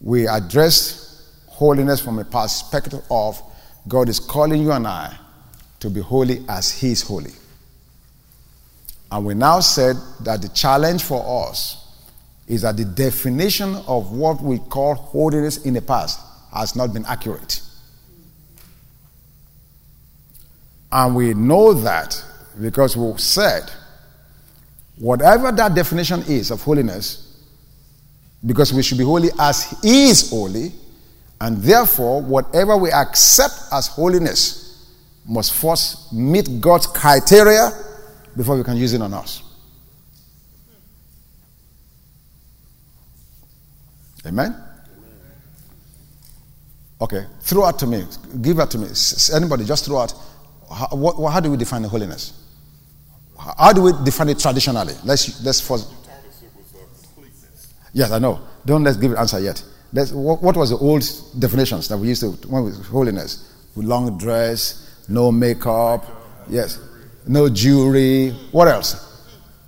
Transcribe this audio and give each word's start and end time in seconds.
we 0.00 0.26
address 0.28 1.30
holiness 1.46 2.00
from 2.00 2.18
a 2.18 2.24
perspective 2.24 3.00
of 3.10 3.40
God 3.88 4.08
is 4.08 4.20
calling 4.20 4.62
you 4.62 4.72
and 4.72 4.86
I 4.86 5.16
to 5.80 5.90
be 5.90 6.00
holy 6.00 6.44
as 6.48 6.70
He 6.70 6.92
is 6.92 7.02
holy. 7.02 7.32
And 9.10 9.24
we 9.24 9.34
now 9.34 9.60
said 9.60 9.96
that 10.20 10.42
the 10.42 10.48
challenge 10.48 11.04
for 11.04 11.48
us 11.48 11.82
is 12.46 12.62
that 12.62 12.76
the 12.76 12.84
definition 12.84 13.74
of 13.86 14.12
what 14.12 14.40
we 14.40 14.58
call 14.58 14.94
holiness 14.94 15.64
in 15.64 15.74
the 15.74 15.82
past 15.82 16.20
has 16.52 16.76
not 16.76 16.92
been 16.92 17.04
accurate. 17.06 17.60
And 20.90 21.14
we 21.14 21.34
know 21.34 21.74
that 21.74 22.22
because 22.60 22.96
we 22.96 23.16
said 23.18 23.70
whatever 24.98 25.52
that 25.52 25.74
definition 25.74 26.22
is 26.22 26.50
of 26.50 26.62
holiness, 26.62 27.25
because 28.44 28.72
we 28.72 28.82
should 28.82 28.98
be 28.98 29.04
holy 29.04 29.30
as 29.38 29.78
He 29.82 30.08
is 30.08 30.30
holy, 30.30 30.72
and 31.40 31.58
therefore, 31.58 32.22
whatever 32.22 32.76
we 32.76 32.90
accept 32.90 33.54
as 33.72 33.88
holiness 33.88 34.66
must 35.26 35.54
first 35.54 36.12
meet 36.12 36.60
God's 36.60 36.86
criteria 36.86 37.70
before 38.36 38.56
we 38.56 38.62
can 38.64 38.76
use 38.76 38.92
it 38.92 39.02
on 39.02 39.12
us. 39.12 39.42
Amen? 44.26 44.56
Okay, 47.00 47.26
throw 47.40 47.64
out 47.64 47.78
to 47.78 47.86
me. 47.86 48.04
Give 48.40 48.56
that 48.56 48.70
to 48.70 48.78
me. 48.78 48.88
Anybody, 49.34 49.64
just 49.64 49.84
throw 49.84 49.98
out. 49.98 50.14
How, 50.72 50.88
what, 50.92 51.30
how 51.30 51.40
do 51.40 51.50
we 51.50 51.56
define 51.56 51.84
holiness? 51.84 52.32
How 53.38 53.72
do 53.72 53.82
we 53.82 53.92
define 54.04 54.30
it 54.30 54.38
traditionally? 54.38 54.94
Let's 55.04 55.44
let's 55.44 55.60
first. 55.60 55.92
Yes, 57.96 58.12
I 58.12 58.18
know. 58.18 58.40
Don't 58.66 58.84
let's 58.84 58.98
give 58.98 59.12
an 59.12 59.16
answer 59.16 59.40
yet. 59.40 59.64
Let's, 59.90 60.12
what, 60.12 60.42
what, 60.42 60.54
was 60.54 60.68
the 60.68 60.76
old 60.76 61.02
definitions 61.38 61.88
that 61.88 61.96
we 61.96 62.08
used 62.08 62.20
to 62.20 62.32
when 62.46 62.64
we, 62.64 62.72
holiness? 62.72 63.50
Long 63.74 64.18
dress, 64.18 65.06
no 65.08 65.32
makeup, 65.32 66.04
yes, 66.46 66.78
no 67.26 67.48
jewelry. 67.48 68.32
What 68.52 68.68
else? 68.68 69.02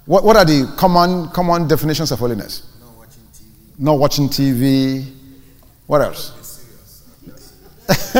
What, 0.05 0.25
what 0.25 0.37
are 0.37 0.45
the 0.45 0.71
common 0.77 1.31
common 1.31 1.67
definitions 1.69 2.13
of 2.13 2.19
holiness? 2.19 2.67
No 2.79 2.91
watching 2.99 3.23
TV. 3.33 3.73
No 3.79 3.95
watching 3.95 4.29
TV. 4.29 5.11
What 5.87 6.03
else? 6.03 6.35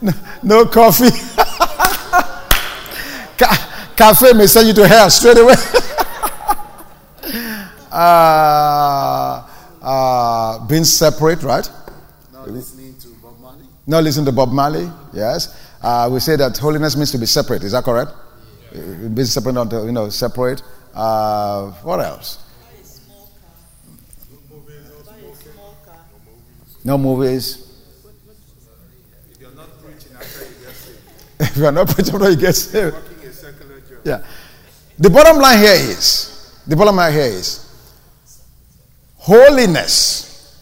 no, 0.00 0.12
no 0.44 0.64
coffee. 0.66 1.10
Ca- 3.36 3.92
cafe 3.96 4.32
may 4.32 4.46
send 4.46 4.68
you 4.68 4.74
to 4.74 4.86
hell 4.86 5.10
straight 5.10 5.38
away. 5.38 5.56
uh, 7.92 9.48
uh, 9.82 10.66
being 10.66 10.84
separate, 10.84 11.42
right? 11.42 11.68
Not 12.32 12.48
listening 12.50 12.94
to 12.98 13.08
Bob 13.22 13.38
Marley. 13.40 13.64
Not 13.86 14.04
listening 14.04 14.26
to 14.26 14.32
Bob 14.32 14.52
Marley, 14.52 14.90
yes. 15.12 15.56
Uh, 15.82 16.08
we 16.12 16.20
say 16.20 16.36
that 16.36 16.56
holiness 16.58 16.96
means 16.96 17.10
to 17.12 17.18
be 17.18 17.26
separate. 17.26 17.62
Is 17.64 17.72
that 17.72 17.84
correct? 17.84 18.12
Yeah. 18.72 19.08
Being 19.08 19.24
separate, 19.24 19.70
to, 19.70 19.84
you 19.84 19.92
know, 19.92 20.08
separate. 20.10 20.62
Uh, 20.94 21.70
what 21.82 22.00
else? 22.00 22.38
No 26.84 26.96
movies. 26.96 27.66
If 29.30 29.40
you're 29.40 29.50
not 29.52 29.68
preaching 29.82 30.12
after 30.16 30.44
you 30.44 30.54
get 30.64 30.74
saved. 30.74 30.98
if 31.40 31.56
you 31.56 31.66
are 31.66 31.72
not 31.72 31.88
preaching 31.88 32.14
after 32.14 32.30
you 32.30 32.36
get 32.36 32.54
saved. 32.54 32.94
Working 32.94 33.28
a 33.28 33.32
secular 33.32 33.80
job. 33.80 33.98
Yeah. 34.04 34.24
The 34.98 35.10
bottom 35.10 35.38
line 35.38 35.58
here 35.58 35.74
is 35.74 36.60
the 36.66 36.76
bottom 36.76 36.96
line 36.96 37.12
here 37.12 37.22
is 37.22 37.69
holiness 39.20 40.56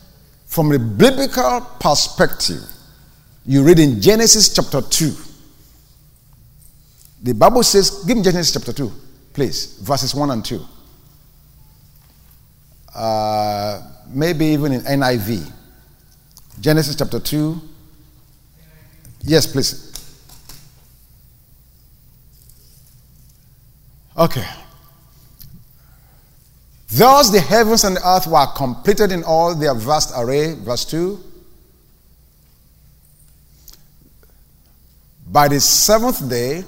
from 0.46 0.72
a 0.72 0.78
biblical 0.78 1.60
perspective. 1.80 2.60
You 3.46 3.62
read 3.62 3.78
in 3.78 4.00
Genesis 4.00 4.52
chapter 4.52 4.82
2. 4.82 5.14
The 7.22 7.32
Bible 7.34 7.62
says, 7.62 8.04
give 8.04 8.16
me 8.16 8.22
Genesis 8.22 8.52
chapter 8.52 8.72
2, 8.72 8.92
please, 9.32 9.78
verses 9.78 10.14
1 10.14 10.30
and 10.30 10.44
2. 10.44 10.60
Uh, 12.94 13.80
maybe 14.08 14.46
even 14.46 14.72
in 14.72 14.80
NIV. 14.82 15.52
Genesis 16.60 16.96
chapter 16.96 17.20
2. 17.20 17.60
Yes, 19.22 19.46
please. 19.46 19.84
Okay. 24.16 24.46
Thus 26.98 27.30
the 27.30 27.40
heavens 27.40 27.84
and 27.84 27.96
the 27.96 28.04
earth 28.04 28.26
were 28.26 28.46
completed 28.56 29.12
in 29.12 29.22
all 29.22 29.54
their 29.54 29.72
vast 29.72 30.12
array. 30.16 30.54
Verse 30.54 30.84
2. 30.84 31.22
By 35.28 35.46
the 35.46 35.60
seventh 35.60 36.28
day, 36.28 36.64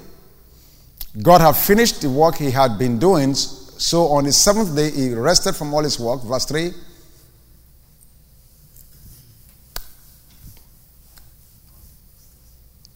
God 1.21 1.41
had 1.41 1.57
finished 1.57 2.01
the 2.01 2.09
work 2.09 2.35
he 2.35 2.49
had 2.49 2.79
been 2.79 2.97
doing. 2.97 3.33
So 3.33 4.07
on 4.07 4.23
the 4.23 4.31
seventh 4.31 4.73
day, 4.73 4.91
he 4.91 5.13
rested 5.13 5.53
from 5.53 5.73
all 5.73 5.83
his 5.83 5.99
work. 5.99 6.21
Verse 6.21 6.45
3. 6.45 6.71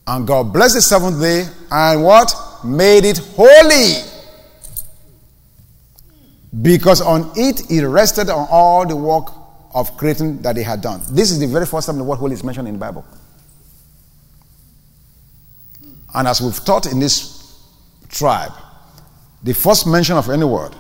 And 0.07 0.25
God 0.25 0.53
blessed 0.53 0.75
the 0.75 0.81
seventh 0.81 1.19
day 1.19 1.47
and 1.69 2.02
what? 2.02 2.34
Made 2.63 3.03
it 3.03 3.17
holy. 3.35 4.14
Because 6.61 7.01
on 7.01 7.31
it 7.35 7.61
he 7.67 7.83
rested 7.83 8.29
on 8.29 8.47
all 8.49 8.85
the 8.88 8.95
work 8.95 9.33
of 9.73 9.97
creating 9.97 10.41
that 10.41 10.55
he 10.55 10.63
had 10.63 10.81
done. 10.81 11.01
This 11.11 11.31
is 11.31 11.39
the 11.39 11.47
very 11.47 11.66
first 11.66 11.88
time 11.88 11.97
the 11.97 12.03
word 12.03 12.17
holy 12.17 12.33
is 12.33 12.43
mentioned 12.43 12.67
in 12.67 12.75
the 12.75 12.79
Bible. 12.79 13.05
And 16.13 16.27
as 16.27 16.39
we've 16.39 16.63
taught 16.63 16.85
in 16.85 16.99
this 16.99 17.61
tribe, 18.07 18.53
the 19.43 19.53
first 19.53 19.85
mention 19.85 20.16
of 20.16 20.29
any 20.29 20.45
word 20.45 20.73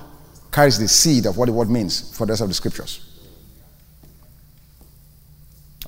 carries 0.51 0.79
the 0.79 0.87
seed 0.87 1.25
of 1.25 1.37
what 1.37 1.47
the 1.47 1.51
word 1.51 1.69
means 1.69 2.15
for 2.17 2.25
the 2.25 2.31
rest 2.31 2.41
of 2.41 2.47
the 2.47 2.53
scriptures. 2.53 3.05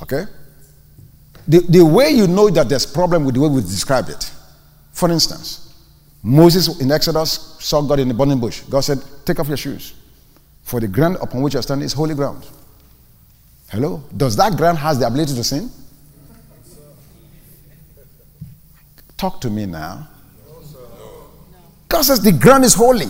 Okay? 0.02 0.26
The, 1.48 1.60
the 1.62 1.86
way 1.86 2.10
you 2.10 2.28
know 2.28 2.50
that 2.50 2.68
there's 2.68 2.86
problem 2.86 3.24
with 3.24 3.36
the 3.36 3.42
way 3.42 3.48
we 3.48 3.62
describe 3.62 4.10
it. 4.10 4.32
For 4.92 5.10
instance, 5.10 5.67
Moses 6.28 6.82
in 6.82 6.92
Exodus 6.92 7.56
saw 7.62 7.82
God 7.82 8.00
in 8.00 8.10
the 8.10 8.14
burning 8.14 8.38
bush. 8.38 8.60
God 8.64 8.82
said, 8.82 9.02
Take 9.24 9.40
off 9.40 9.48
your 9.48 9.56
shoes. 9.56 9.94
For 10.62 10.82
the 10.82 10.88
ground 10.88 11.16
upon 11.22 11.42
which 11.42 11.54
you're 11.54 11.64
standing 11.64 11.86
is 11.86 11.94
holy 11.94 12.16
ground. 12.16 12.46
Hello? 13.70 14.04
Does 14.16 14.36
that 14.36 14.58
ground 14.58 14.78
has 14.78 15.00
the 15.00 15.08
ability 15.08 15.36
to 15.36 15.44
sin? 15.44 15.72
Talk 19.16 19.40
to 19.40 19.50
me 19.50 19.68
now. 19.68 20.10
God 21.88 22.02
says 22.02 22.22
the 22.22 22.34
ground 22.34 22.66
is 22.66 22.74
holy. 22.74 23.08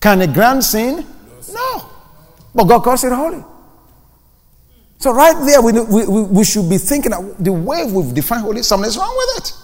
Can 0.00 0.20
a 0.22 0.26
ground 0.26 0.64
sin? 0.64 1.06
No. 1.52 1.88
But 2.52 2.64
God 2.64 2.82
calls 2.82 3.04
it 3.04 3.12
holy. 3.12 3.44
So, 4.98 5.14
right 5.14 5.36
there, 5.46 5.62
we, 5.62 5.72
we, 5.72 6.22
we 6.24 6.44
should 6.44 6.68
be 6.68 6.78
thinking 6.78 7.12
the 7.38 7.52
way 7.52 7.84
we've 7.84 8.12
defined 8.12 8.42
holy, 8.42 8.64
something 8.64 8.88
is 8.88 8.98
wrong 8.98 9.14
with 9.16 9.44
it. 9.44 9.57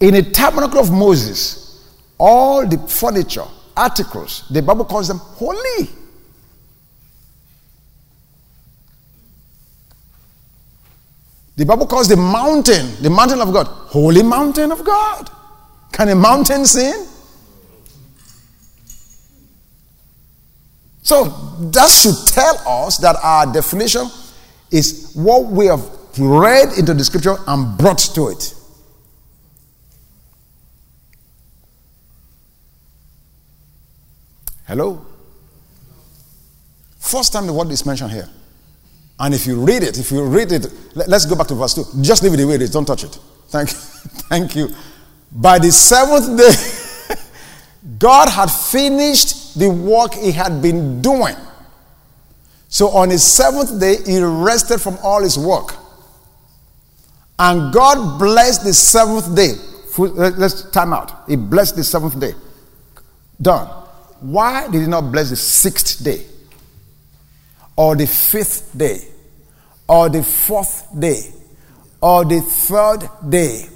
In 0.00 0.14
a 0.14 0.22
tabernacle 0.22 0.80
of 0.80 0.90
Moses, 0.90 1.94
all 2.18 2.66
the 2.66 2.78
furniture, 2.88 3.44
articles, 3.76 4.44
the 4.50 4.62
Bible 4.62 4.84
calls 4.84 5.08
them 5.08 5.18
holy. 5.18 5.88
The 11.56 11.64
Bible 11.64 11.86
calls 11.86 12.08
the 12.08 12.16
mountain, 12.16 13.00
the 13.00 13.10
mountain 13.10 13.40
of 13.40 13.52
God, 13.52 13.66
holy 13.66 14.22
mountain 14.22 14.72
of 14.72 14.84
God. 14.84 15.30
Can 15.92 16.08
a 16.08 16.14
mountain 16.14 16.64
sin? 16.66 17.06
So 21.02 21.24
that 21.70 21.88
should 21.90 22.16
tell 22.28 22.56
us 22.66 22.96
that 22.98 23.16
our 23.22 23.52
definition 23.52 24.06
is 24.70 25.12
what 25.14 25.44
we 25.44 25.66
have 25.66 25.84
read 26.18 26.76
into 26.78 26.94
the 26.94 27.04
scripture 27.04 27.36
and 27.46 27.76
brought 27.78 27.98
to 27.98 28.28
it. 28.28 28.53
Hello? 34.66 35.04
First 36.98 37.32
time 37.32 37.46
the 37.46 37.52
word 37.52 37.70
is 37.70 37.84
mentioned 37.84 38.10
here. 38.10 38.28
And 39.18 39.34
if 39.34 39.46
you 39.46 39.64
read 39.64 39.82
it, 39.82 39.98
if 39.98 40.10
you 40.10 40.24
read 40.24 40.50
it, 40.52 40.66
let, 40.94 41.12
us 41.12 41.26
go 41.26 41.36
back 41.36 41.46
to 41.48 41.54
verse 41.54 41.74
2. 41.74 42.02
Just 42.02 42.22
leave 42.22 42.34
it 42.34 42.38
the 42.38 42.46
way 42.46 42.54
it 42.54 42.62
is. 42.62 42.70
Don't 42.70 42.84
touch 42.84 43.04
it. 43.04 43.18
Thank 43.48 43.70
you. 43.70 43.76
Thank 44.28 44.56
you. 44.56 44.68
By 45.30 45.58
the 45.58 45.70
seventh 45.70 46.38
day, 46.38 47.16
God 47.98 48.28
had 48.28 48.50
finished 48.50 49.58
the 49.58 49.70
work 49.70 50.14
he 50.14 50.32
had 50.32 50.60
been 50.60 51.00
doing. 51.00 51.36
So 52.68 52.88
on 52.88 53.10
his 53.10 53.22
seventh 53.22 53.78
day, 53.78 53.96
he 54.04 54.20
rested 54.20 54.80
from 54.80 54.98
all 55.02 55.22
his 55.22 55.38
work. 55.38 55.76
And 57.38 57.72
God 57.72 58.18
blessed 58.18 58.64
the 58.64 58.72
seventh 58.72 59.36
day. 59.36 59.52
Let's 59.98 60.70
time 60.70 60.92
out. 60.92 61.28
He 61.28 61.36
blessed 61.36 61.76
the 61.76 61.84
seventh 61.84 62.18
day. 62.18 62.32
Done. 63.40 63.83
Why 64.24 64.68
did 64.68 64.80
he 64.80 64.86
not 64.86 65.12
bless 65.12 65.28
the 65.28 65.36
sixth 65.36 66.02
day? 66.02 66.24
Or 67.76 67.94
the 67.94 68.06
fifth 68.06 68.70
day? 68.76 69.06
Or 69.86 70.08
the 70.08 70.22
fourth 70.22 70.88
day? 70.98 71.30
Or 72.00 72.24
the 72.24 72.40
third 72.40 73.06
day? 73.28 73.66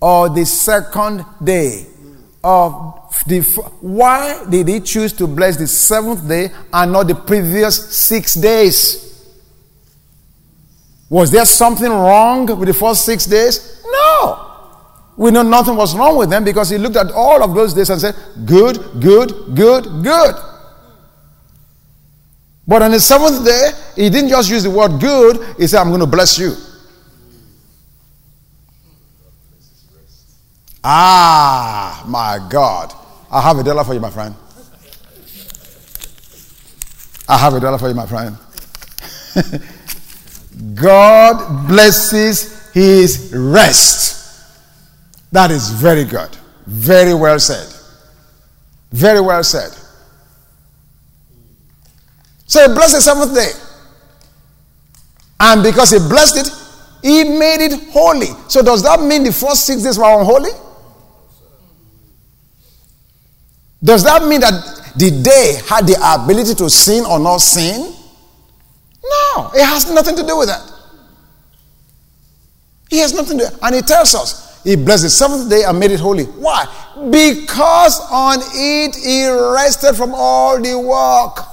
Or 0.00 0.28
the 0.28 0.46
second 0.46 1.24
day? 1.42 1.84
Of 2.44 2.94
the 3.26 3.40
why 3.80 4.44
did 4.48 4.68
he 4.68 4.78
choose 4.78 5.12
to 5.14 5.26
bless 5.26 5.56
the 5.56 5.66
seventh 5.66 6.28
day 6.28 6.50
and 6.72 6.92
not 6.92 7.08
the 7.08 7.16
previous 7.16 7.96
six 7.96 8.34
days? 8.34 9.04
Was 11.10 11.32
there 11.32 11.44
something 11.44 11.90
wrong 11.90 12.46
with 12.46 12.68
the 12.68 12.74
first 12.74 13.04
six 13.04 13.26
days? 13.26 13.82
No. 13.84 14.47
We 15.18 15.32
know 15.32 15.42
nothing 15.42 15.74
was 15.74 15.96
wrong 15.96 16.16
with 16.16 16.30
them 16.30 16.44
because 16.44 16.70
he 16.70 16.78
looked 16.78 16.94
at 16.94 17.10
all 17.10 17.42
of 17.42 17.52
those 17.52 17.74
days 17.74 17.90
and 17.90 18.00
said, 18.00 18.14
Good, 18.46 18.78
good, 19.00 19.32
good, 19.52 20.04
good. 20.04 20.36
But 22.68 22.82
on 22.82 22.92
the 22.92 23.00
seventh 23.00 23.44
day, 23.44 23.70
he 23.96 24.10
didn't 24.10 24.30
just 24.30 24.48
use 24.48 24.62
the 24.62 24.70
word 24.70 25.00
good, 25.00 25.56
he 25.58 25.66
said, 25.66 25.80
I'm 25.80 25.88
going 25.88 26.00
to 26.00 26.06
bless 26.06 26.38
you. 26.38 26.54
Ah, 30.84 32.04
my 32.06 32.38
God. 32.48 32.94
I 33.28 33.40
have 33.40 33.58
a 33.58 33.64
dollar 33.64 33.82
for 33.82 33.94
you, 33.94 34.00
my 34.00 34.10
friend. 34.10 34.36
I 37.28 37.36
have 37.38 37.54
a 37.54 37.60
dollar 37.60 37.78
for 37.78 37.88
you, 37.88 37.94
my 37.94 38.06
friend. 38.06 38.36
God 40.76 41.66
blesses 41.66 42.70
his 42.72 43.32
rest. 43.34 44.17
That 45.32 45.50
is 45.50 45.70
very 45.70 46.04
good. 46.04 46.36
Very 46.66 47.14
well 47.14 47.38
said. 47.38 47.74
Very 48.92 49.20
well 49.20 49.42
said. 49.44 49.70
So 52.46 52.66
he 52.66 52.74
blessed 52.74 52.94
the 52.94 53.00
seventh 53.00 53.34
day. 53.34 53.50
And 55.40 55.62
because 55.62 55.90
he 55.90 55.98
blessed 55.98 56.36
it, 56.38 56.52
he 57.02 57.24
made 57.24 57.60
it 57.60 57.90
holy. 57.90 58.28
So 58.48 58.62
does 58.62 58.82
that 58.82 59.00
mean 59.00 59.22
the 59.22 59.32
first 59.32 59.66
six 59.66 59.82
days 59.82 59.98
were 59.98 60.18
unholy? 60.18 60.50
Does 63.82 64.02
that 64.04 64.24
mean 64.26 64.40
that 64.40 64.92
the 64.96 65.10
day 65.10 65.60
had 65.68 65.86
the 65.86 65.96
ability 66.02 66.54
to 66.56 66.68
sin 66.68 67.04
or 67.04 67.18
not 67.18 67.38
sin? 67.38 67.94
No, 69.04 69.50
it 69.54 69.64
has 69.64 69.90
nothing 69.92 70.16
to 70.16 70.26
do 70.26 70.36
with 70.38 70.48
that. 70.48 70.72
He 72.90 72.98
has 72.98 73.14
nothing 73.14 73.38
to 73.38 73.48
do. 73.48 73.56
And 73.62 73.74
he 73.74 73.82
tells 73.82 74.14
us 74.14 74.47
he 74.64 74.76
blessed 74.76 75.04
the 75.04 75.10
seventh 75.10 75.48
day 75.48 75.62
and 75.64 75.78
made 75.78 75.90
it 75.90 76.00
holy. 76.00 76.24
Why? 76.24 76.66
Because 77.10 78.00
on 78.10 78.38
it 78.42 78.96
he 78.96 79.28
rested 79.28 79.94
from 79.94 80.12
all 80.14 80.60
the 80.60 80.78
work. 80.78 81.44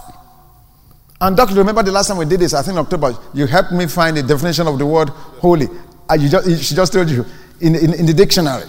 And 1.22 1.38
doctor, 1.38 1.56
remember 1.56 1.82
the 1.84 1.92
last 1.92 2.08
time 2.08 2.18
we 2.18 2.26
did 2.26 2.40
this? 2.40 2.54
I 2.54 2.62
think 2.62 2.78
October. 2.78 3.16
You 3.34 3.46
helped 3.48 3.72
me 3.72 3.88
find 3.88 4.18
the 4.18 4.24
definition 4.24 4.68
of 4.68 4.78
the 4.78 4.86
word 4.86 5.10
holy. 5.10 5.68
Uh, 6.10 6.16
you 6.16 6.30
just, 6.30 6.64
she 6.64 6.76
just 6.76 6.92
told 6.94 7.10
you 7.10 7.26
in, 7.62 7.76
in, 7.76 7.94
in 7.94 8.06
the 8.06 8.14
dictionary. 8.14 8.66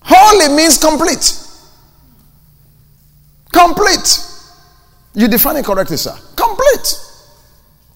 Holy 0.00 0.54
means 0.54 0.78
complete. 0.78 1.40
Complete. 3.52 4.20
You 5.14 5.28
define 5.28 5.56
it 5.56 5.64
correctly, 5.64 5.96
sir. 5.96 6.16
Complete. 6.34 7.00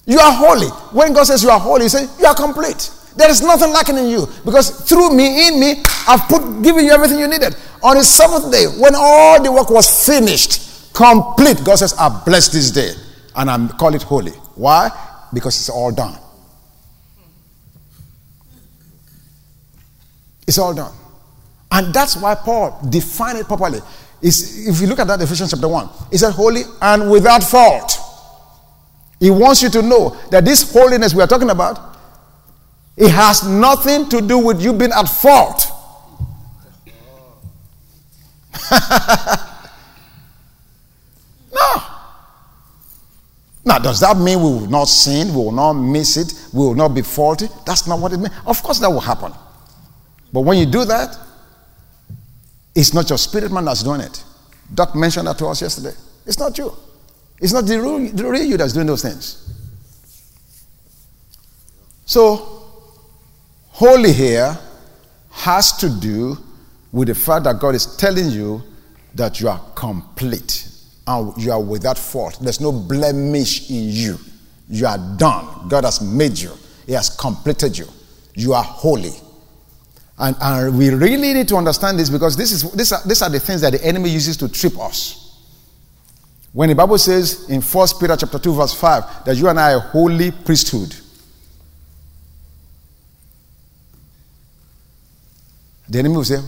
You 0.07 0.19
are 0.19 0.33
holy. 0.33 0.69
When 0.93 1.13
God 1.13 1.25
says 1.25 1.43
you 1.43 1.51
are 1.51 1.59
holy, 1.59 1.85
He 1.85 1.89
says 1.89 2.17
you 2.19 2.27
are 2.27 2.35
complete. 2.35 2.91
There 3.17 3.31
is 3.31 3.43
nothing 3.43 3.73
lacking 3.73 3.99
in 3.99 4.09
you 4.09 4.29
because 4.45 4.71
through 4.89 5.15
me, 5.15 5.49
in 5.49 5.59
me, 5.61 5.83
I've 6.07 6.29
put 6.29 6.63
given 6.63 6.85
you 6.85 6.93
everything 6.93 7.19
you 7.19 7.29
needed. 7.29 7.57
On 7.83 7.97
the 7.97 8.05
seventh 8.05 8.53
day, 8.53 8.67
when 8.81 8.95
all 8.95 9.43
the 9.43 9.51
work 9.51 9.71
was 9.71 10.07
finished, 10.07 10.95
complete, 10.95 11.63
God 11.65 11.77
says, 11.77 11.95
I 11.99 12.23
bless 12.25 12.49
this 12.49 12.71
day 12.71 12.93
and 13.35 13.51
I 13.51 13.69
call 13.77 13.95
it 13.95 14.03
holy. 14.03 14.33
Why? 14.55 14.91
Because 15.33 15.57
it's 15.59 15.69
all 15.69 15.93
done. 15.93 16.17
It's 20.47 20.59
all 20.59 20.75
done. 20.75 20.93
And 21.71 21.93
that's 21.93 22.17
why 22.17 22.35
Paul 22.35 22.81
defined 22.89 23.39
it 23.39 23.47
properly. 23.47 23.81
Is 24.23 24.67
if 24.67 24.81
you 24.81 24.89
look 24.89 24.99
at 24.99 25.07
that 25.07 25.21
Ephesians 25.21 25.51
chapter 25.51 25.69
1, 25.69 25.89
he 26.11 26.19
said 26.19 26.33
holy 26.33 26.63
and 26.81 27.11
without 27.11 27.45
fault. 27.45 27.99
He 29.21 29.31
wants 29.31 29.63
you 29.63 29.69
to 29.71 29.83
know 29.83 30.17
that 30.31 30.45
this 30.45 30.73
holiness 30.73 31.15
we 31.15 31.23
are 31.23 31.27
talking 31.27 31.51
about 31.51 31.88
it 32.99 33.11
has 33.13 33.47
nothing 33.47 34.09
to 34.09 34.21
do 34.21 34.39
with 34.39 34.61
you 34.61 34.73
being 34.73 34.91
at 34.91 35.05
fault. 35.05 35.71
no. 41.53 41.83
Now, 43.65 43.79
does 43.79 44.01
that 44.01 44.17
mean 44.17 44.39
we 44.39 44.45
will 44.47 44.67
not 44.67 44.87
sin? 44.87 45.29
We 45.29 45.37
will 45.37 45.53
not 45.53 45.75
miss 45.75 46.17
it? 46.17 46.33
We 46.53 46.59
will 46.59 46.75
not 46.75 46.89
be 46.89 47.03
faulty? 47.03 47.47
That's 47.65 47.87
not 47.87 48.01
what 48.01 48.13
it 48.13 48.17
means. 48.17 48.35
Of 48.45 48.61
course, 48.65 48.81
that 48.81 48.91
will 48.91 48.99
happen. 48.99 49.33
But 50.33 50.41
when 50.41 50.59
you 50.59 50.67
do 50.67 50.85
that, 50.85 51.17
it's 52.75 52.93
not 52.93 53.09
your 53.09 53.19
spirit 53.19 53.53
man 53.53 53.65
that's 53.67 53.85
doing 53.85 54.01
it. 54.01 54.25
Doc 54.75 54.97
mentioned 54.97 55.29
that 55.29 55.39
to 55.39 55.47
us 55.47 55.63
yesterday. 55.63 55.97
It's 56.27 56.41
not 56.41 56.59
you. 56.59 56.73
It's 57.41 57.53
not 57.53 57.65
the 57.65 57.81
real, 57.81 58.11
the 58.11 58.27
real 58.27 58.43
you 58.43 58.57
that's 58.57 58.73
doing 58.73 58.89
those 58.89 59.03
things. 59.03 59.45
So, 62.05 62.68
Holy 63.79 64.13
here 64.13 64.59
has 65.31 65.77
to 65.77 65.89
do 65.89 66.37
with 66.91 67.07
the 67.07 67.15
fact 67.15 67.45
that 67.45 67.61
God 67.61 67.77
is 67.77 67.95
telling 67.95 68.29
you 68.29 68.61
that 69.15 69.39
you 69.39 69.49
are 69.49 69.61
complete 69.77 70.69
and 71.07 71.33
you 71.41 71.53
are 71.53 71.63
without 71.63 71.97
fault. 71.97 72.41
There's 72.43 72.61
no 72.61 72.73
blemish 72.73 73.71
in 73.71 73.85
you. 73.91 74.19
You 74.69 74.89
are 74.89 74.99
done. 75.17 75.69
God 75.69 75.85
has 75.85 76.01
made 76.01 76.37
you, 76.37 76.51
He 76.87 76.93
has 76.95 77.09
completed 77.09 77.79
you. 77.79 77.87
You 78.35 78.55
are 78.55 78.65
holy. 78.65 79.13
And, 80.19 80.35
and 80.41 80.77
we 80.77 80.91
really 80.91 81.33
need 81.33 81.47
to 81.47 81.57
understand 81.57 82.01
this 82.01 82.11
because 82.11 82.37
this 82.37 82.51
is, 82.51 82.73
these, 82.73 82.91
are, 82.91 83.07
these 83.07 83.23
are 83.23 83.31
the 83.31 83.39
things 83.39 83.61
that 83.61 83.75
the 83.75 83.85
enemy 83.85 84.11
uses 84.11 84.37
to 84.39 84.49
trip 84.49 84.77
us. 84.81 85.39
When 86.53 86.69
the 86.69 86.75
Bible 86.75 86.99
says 86.99 87.49
in 87.49 87.63
1 87.63 87.89
Peter 88.01 88.17
chapter 88.17 88.41
2, 88.41 88.55
verse 88.55 88.75
5, 88.75 89.25
that 89.25 89.37
you 89.37 89.47
and 89.49 89.61
I 89.61 89.75
are 89.75 89.79
holy 89.79 90.33
priesthood. 90.33 90.97
The 95.89 95.99
enemy 95.99 96.17
will 96.17 96.25
say, 96.25 96.41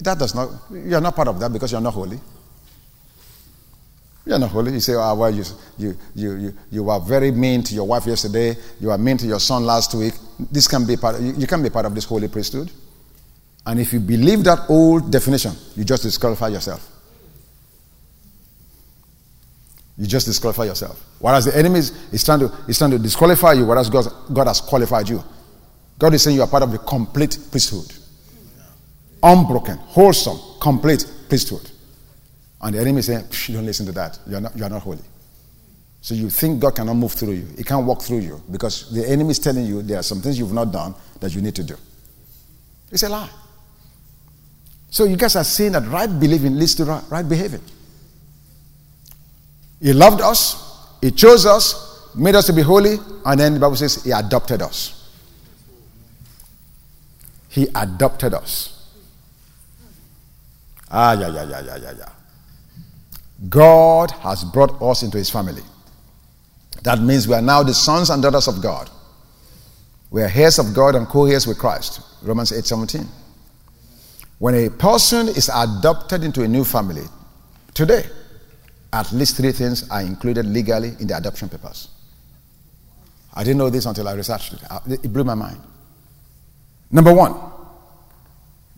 That 0.00 0.18
does 0.18 0.34
not, 0.34 0.50
you 0.70 0.94
are 0.94 1.00
not 1.00 1.16
part 1.16 1.28
of 1.28 1.40
that 1.40 1.52
because 1.52 1.72
you 1.72 1.78
are 1.78 1.80
not 1.80 1.94
holy. 1.94 2.18
You 4.26 4.34
are 4.34 4.38
not 4.38 4.50
holy. 4.50 4.72
You 4.72 4.80
say, 4.80 4.94
Oh, 4.94 5.14
well, 5.14 5.30
you, 5.30 5.44
you, 5.78 5.96
you, 6.14 6.36
you, 6.36 6.54
you 6.70 6.82
were 6.84 7.00
very 7.00 7.32
mean 7.32 7.62
to 7.64 7.74
your 7.74 7.86
wife 7.86 8.06
yesterday. 8.06 8.56
You 8.80 8.88
were 8.88 8.98
mean 8.98 9.16
to 9.18 9.26
your 9.26 9.40
son 9.40 9.64
last 9.64 9.94
week. 9.94 10.14
This 10.38 10.68
can 10.68 10.86
be 10.86 10.96
part, 10.96 11.20
you, 11.20 11.32
you 11.32 11.46
can 11.46 11.62
be 11.62 11.70
part 11.70 11.86
of 11.86 11.94
this 11.94 12.04
holy 12.04 12.28
priesthood. 12.28 12.70
And 13.66 13.80
if 13.80 13.92
you 13.92 14.00
believe 14.00 14.44
that 14.44 14.70
old 14.70 15.10
definition, 15.10 15.52
you 15.76 15.84
just 15.84 16.02
disqualify 16.02 16.48
yourself. 16.48 16.88
You 19.98 20.06
just 20.06 20.26
disqualify 20.26 20.64
yourself. 20.64 21.04
Whereas 21.18 21.44
the 21.44 21.56
enemy 21.58 21.80
is, 21.80 21.90
is, 22.10 22.24
trying, 22.24 22.40
to, 22.40 22.50
is 22.66 22.78
trying 22.78 22.92
to 22.92 22.98
disqualify 22.98 23.52
you, 23.52 23.66
whereas 23.66 23.90
God, 23.90 24.06
God 24.32 24.46
has 24.46 24.62
qualified 24.62 25.08
you. 25.10 25.22
God 25.98 26.14
is 26.14 26.22
saying 26.22 26.36
you 26.36 26.42
are 26.42 26.48
part 26.48 26.62
of 26.62 26.72
the 26.72 26.78
complete 26.78 27.36
priesthood 27.50 27.92
unbroken, 29.22 29.76
wholesome, 29.78 30.38
complete 30.60 31.04
priesthood. 31.28 31.70
And 32.60 32.74
the 32.74 32.80
enemy 32.80 32.98
is 32.98 33.06
saying, 33.06 33.24
don't 33.52 33.66
listen 33.66 33.86
to 33.86 33.92
that. 33.92 34.18
You 34.26 34.36
are, 34.36 34.40
not, 34.40 34.56
you 34.56 34.64
are 34.64 34.70
not 34.70 34.82
holy. 34.82 35.02
So 36.02 36.14
you 36.14 36.30
think 36.30 36.60
God 36.60 36.76
cannot 36.76 36.94
move 36.94 37.12
through 37.12 37.32
you. 37.32 37.46
He 37.56 37.64
can't 37.64 37.86
walk 37.86 38.02
through 38.02 38.20
you 38.20 38.42
because 38.50 38.90
the 38.92 39.06
enemy 39.08 39.30
is 39.30 39.38
telling 39.38 39.66
you 39.66 39.82
there 39.82 39.98
are 39.98 40.02
some 40.02 40.20
things 40.20 40.38
you've 40.38 40.52
not 40.52 40.72
done 40.72 40.94
that 41.20 41.34
you 41.34 41.42
need 41.42 41.54
to 41.56 41.64
do. 41.64 41.76
It's 42.90 43.02
a 43.02 43.08
lie. 43.08 43.28
So 44.90 45.04
you 45.04 45.16
guys 45.16 45.36
are 45.36 45.44
saying 45.44 45.72
that 45.72 45.86
right 45.86 46.08
believing 46.08 46.56
leads 46.56 46.74
to 46.76 46.84
right, 46.84 47.04
right 47.10 47.28
behaving. 47.28 47.62
He 49.80 49.92
loved 49.92 50.20
us, 50.20 50.88
He 51.00 51.10
chose 51.10 51.46
us, 51.46 52.14
made 52.14 52.34
us 52.34 52.46
to 52.46 52.52
be 52.52 52.62
holy, 52.62 52.96
and 53.24 53.40
then 53.40 53.54
the 53.54 53.60
Bible 53.60 53.76
says 53.76 54.02
He 54.02 54.10
adopted 54.10 54.62
us. 54.62 54.96
He 57.48 57.68
adopted 57.74 58.34
us. 58.34 58.79
Ah, 60.90 61.12
yeah, 61.12 61.28
yeah, 61.28 61.44
yeah, 61.44 61.60
yeah, 61.60 61.76
yeah, 61.76 61.92
yeah. 61.98 62.08
God 63.48 64.10
has 64.10 64.44
brought 64.44 64.80
us 64.82 65.02
into 65.02 65.18
his 65.18 65.30
family. 65.30 65.62
That 66.82 67.00
means 67.00 67.28
we 67.28 67.34
are 67.34 67.42
now 67.42 67.62
the 67.62 67.74
sons 67.74 68.10
and 68.10 68.22
daughters 68.22 68.48
of 68.48 68.60
God. 68.62 68.90
We 70.10 70.22
are 70.22 70.30
heirs 70.34 70.58
of 70.58 70.74
God 70.74 70.94
and 70.94 71.06
co-heirs 71.06 71.46
with 71.46 71.58
Christ. 71.58 72.00
Romans 72.22 72.52
8 72.52 72.64
17. 72.64 73.06
When 74.38 74.54
a 74.54 74.70
person 74.70 75.28
is 75.28 75.50
adopted 75.54 76.24
into 76.24 76.42
a 76.42 76.48
new 76.48 76.64
family, 76.64 77.04
today, 77.74 78.04
at 78.92 79.12
least 79.12 79.36
three 79.36 79.52
things 79.52 79.88
are 79.90 80.02
included 80.02 80.46
legally 80.46 80.94
in 80.98 81.06
the 81.06 81.16
adoption 81.16 81.48
papers. 81.48 81.88
I 83.34 83.44
didn't 83.44 83.58
know 83.58 83.70
this 83.70 83.86
until 83.86 84.08
I 84.08 84.14
researched 84.14 84.54
it. 84.54 84.60
It 85.04 85.12
blew 85.12 85.24
my 85.24 85.34
mind. 85.34 85.60
Number 86.90 87.14
one, 87.14 87.36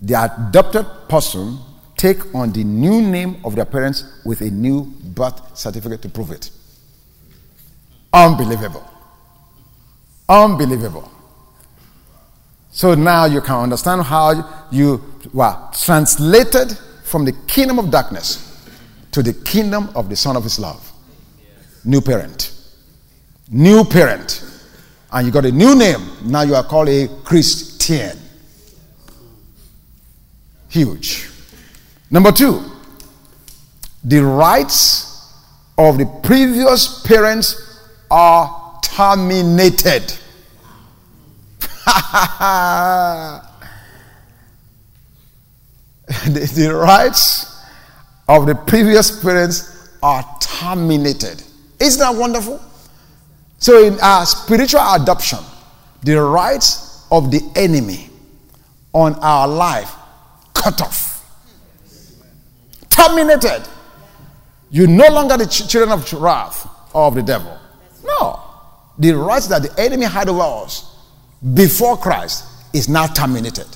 the 0.03 0.23
adopted 0.23 0.87
person 1.09 1.59
take 2.03 2.35
on 2.35 2.51
the 2.51 2.65
new 2.65 3.01
name 3.01 3.41
of 3.45 3.55
their 3.55 3.65
parents 3.65 4.21
with 4.25 4.41
a 4.41 4.51
new 4.51 4.87
birth 5.15 5.57
certificate 5.57 6.03
to 6.03 6.09
prove 6.09 6.33
it. 6.33 6.51
Unbelievable. 8.13 8.85
Unbelievable. 10.29 11.09
So 12.73 12.97
now 12.97 13.27
you 13.27 13.41
can 13.41 13.55
understand 13.55 14.03
how 14.03 14.67
you 14.73 15.01
were 15.33 15.57
translated 15.73 16.77
from 17.05 17.25
the 17.25 17.35
kingdom 17.47 17.79
of 17.79 17.93
darkness 17.93 18.49
to 19.13 19.23
the 19.23 19.35
kingdom 19.35 19.89
of 19.95 20.09
the 20.09 20.17
Son 20.17 20.37
of 20.37 20.43
His 20.43 20.59
love. 20.59 20.91
New 21.85 22.01
parent. 22.01 22.51
New 23.49 23.85
parent. 23.85 24.45
And 25.13 25.25
you 25.25 25.33
got 25.33 25.45
a 25.45 25.53
new 25.53 25.77
name. 25.77 26.03
Now 26.25 26.43
you 26.43 26.57
are 26.57 26.65
called 26.65 26.89
a 26.89 27.07
Christian. 27.23 28.19
Huge. 30.69 31.32
Number 32.13 32.31
two, 32.31 32.63
the 34.05 34.21
rights 34.21 35.35
of 35.79 35.99
the 35.99 36.07
previous 36.23 37.03
parents 37.03 37.81
are 38.11 38.79
terminated. 38.85 40.03
the, 46.27 46.53
the 46.55 46.73
rights 46.75 47.65
of 48.29 48.47
the 48.47 48.55
previous 48.55 49.23
parents 49.23 49.89
are 50.03 50.25
terminated. 50.41 51.43
Isn't 51.81 52.01
that 52.01 52.15
wonderful? 52.15 52.61
So, 53.59 53.83
in 53.85 53.99
our 54.01 54.27
spiritual 54.27 54.83
adoption, 54.93 55.39
the 56.03 56.21
rights 56.21 57.07
of 57.11 57.31
the 57.31 57.41
enemy 57.57 58.11
on 58.93 59.15
our 59.15 59.49
life 59.49 59.93
cut 60.55 60.81
off, 60.83 61.12
terminated. 62.95 63.69
You're 64.71 64.89
no 64.89 65.09
longer 65.09 65.37
the 65.37 65.47
ch- 65.47 65.69
children 65.69 65.93
of 65.93 66.13
wrath 66.15 66.69
of 66.95 67.15
the 67.15 67.23
devil. 67.23 67.59
No. 68.05 68.41
The 68.99 69.13
rights 69.13 69.49
that 69.49 69.63
the 69.63 69.81
enemy 69.81 70.07
had 70.07 70.29
over 70.29 70.65
us 70.65 70.97
before 71.55 71.97
Christ 71.97 72.45
is 72.73 72.89
now 72.89 73.07
terminated. 73.07 73.67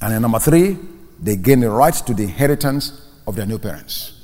And 0.00 0.12
then 0.12 0.22
number 0.22 0.38
three, 0.38 0.78
they 1.20 1.36
gain 1.36 1.60
the 1.60 1.70
right 1.70 1.94
to 1.94 2.14
the 2.14 2.24
inheritance 2.24 3.08
of 3.26 3.36
their 3.36 3.46
new 3.46 3.58
parents. 3.58 4.18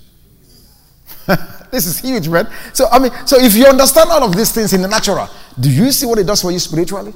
this 1.70 1.86
is 1.86 1.98
huge, 1.98 2.28
man. 2.28 2.48
So, 2.72 2.86
I 2.90 2.98
mean, 2.98 3.12
so 3.26 3.38
if 3.38 3.54
you 3.54 3.66
understand 3.66 4.10
all 4.10 4.24
of 4.24 4.36
these 4.36 4.50
things 4.50 4.72
in 4.72 4.82
the 4.82 4.88
natural, 4.88 5.28
do 5.58 5.70
you 5.70 5.92
see 5.92 6.06
what 6.06 6.18
it 6.18 6.26
does 6.26 6.42
for 6.42 6.50
you 6.50 6.58
spiritually? 6.58 7.12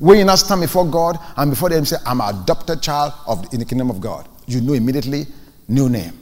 When 0.00 0.18
you 0.18 0.24
now 0.24 0.34
stand 0.36 0.62
before 0.62 0.86
God 0.86 1.18
and 1.36 1.50
before 1.50 1.68
them 1.68 1.84
say, 1.84 1.96
I'm 2.06 2.22
an 2.22 2.34
adopted 2.34 2.82
child 2.82 3.12
of 3.26 3.52
in 3.52 3.60
the 3.60 3.66
kingdom 3.66 3.90
of 3.90 4.00
God, 4.00 4.26
you 4.46 4.62
know 4.62 4.72
immediately 4.72 5.26
new 5.68 5.90
name. 5.90 6.18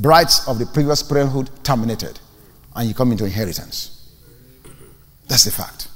Brides 0.00 0.42
of 0.48 0.58
the 0.58 0.66
previous 0.66 1.00
parenthood 1.00 1.50
terminated, 1.62 2.18
and 2.74 2.88
you 2.88 2.94
come 2.94 3.12
into 3.12 3.24
inheritance. 3.24 4.12
That's 5.28 5.44
the 5.44 5.52
fact. 5.52 5.86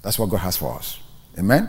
That's 0.00 0.18
what 0.18 0.30
God 0.30 0.38
has 0.38 0.56
for 0.56 0.74
us. 0.74 1.00
Amen. 1.38 1.68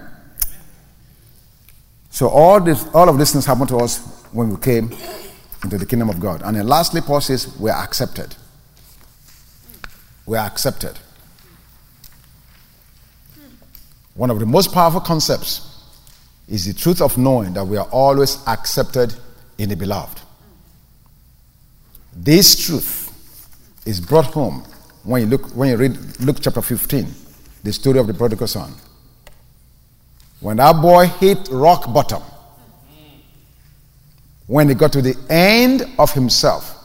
So 2.10 2.30
all 2.30 2.62
this, 2.62 2.88
all 2.94 3.10
of 3.10 3.18
these 3.18 3.34
things 3.34 3.46
happened 3.46 3.70
to 3.70 3.78
us 3.78 4.00
when 4.32 4.50
we 4.50 4.58
came 4.58 4.94
into 5.62 5.78
the 5.78 5.86
kingdom 5.86 6.10
of 6.10 6.22
God. 6.22 6.42
And 6.42 6.56
then 6.56 6.68
lastly, 6.68 7.02
Paul 7.02 7.20
says, 7.20 7.54
we 7.58 7.70
are 7.70 7.84
accepted. 7.84 8.34
We 10.26 10.38
are 10.38 10.48
accepted. 10.48 10.98
One 14.20 14.30
of 14.30 14.40
the 14.40 14.46
most 14.46 14.74
powerful 14.74 15.00
concepts 15.00 15.82
is 16.50 16.66
the 16.66 16.74
truth 16.74 17.02
of 17.02 17.18
knowing 17.18 17.54
that 17.54 17.64
we 17.64 17.78
are 17.78 17.88
always 17.90 18.46
accepted 18.48 19.16
in 19.58 19.70
the 19.70 19.78
beloved. 19.78 20.20
This 22.14 22.66
truth 22.66 23.16
is 23.86 24.02
brought 24.02 24.26
home 24.26 24.66
when 25.06 25.22
you 25.22 25.28
look 25.30 25.56
when 25.56 25.70
you 25.70 25.78
read 25.78 25.98
Luke 26.20 26.40
chapter 26.42 26.62
15, 26.62 27.08
the 27.64 27.72
story 27.72 27.98
of 27.98 28.08
the 28.08 28.14
prodigal 28.14 28.48
son. 28.48 28.74
When 30.42 30.58
that 30.58 30.82
boy 30.82 31.06
hit 31.06 31.48
rock 31.50 31.94
bottom, 31.94 32.22
when 34.48 34.68
he 34.68 34.76
got 34.76 34.92
to 34.92 35.02
the 35.02 35.16
end 35.30 35.84
of 35.98 36.12
himself, 36.12 36.76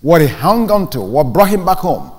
what 0.00 0.20
he 0.20 0.26
hung 0.26 0.68
on 0.68 0.90
to, 0.90 1.00
what 1.00 1.32
brought 1.32 1.50
him 1.50 1.64
back 1.64 1.78
home, 1.78 2.10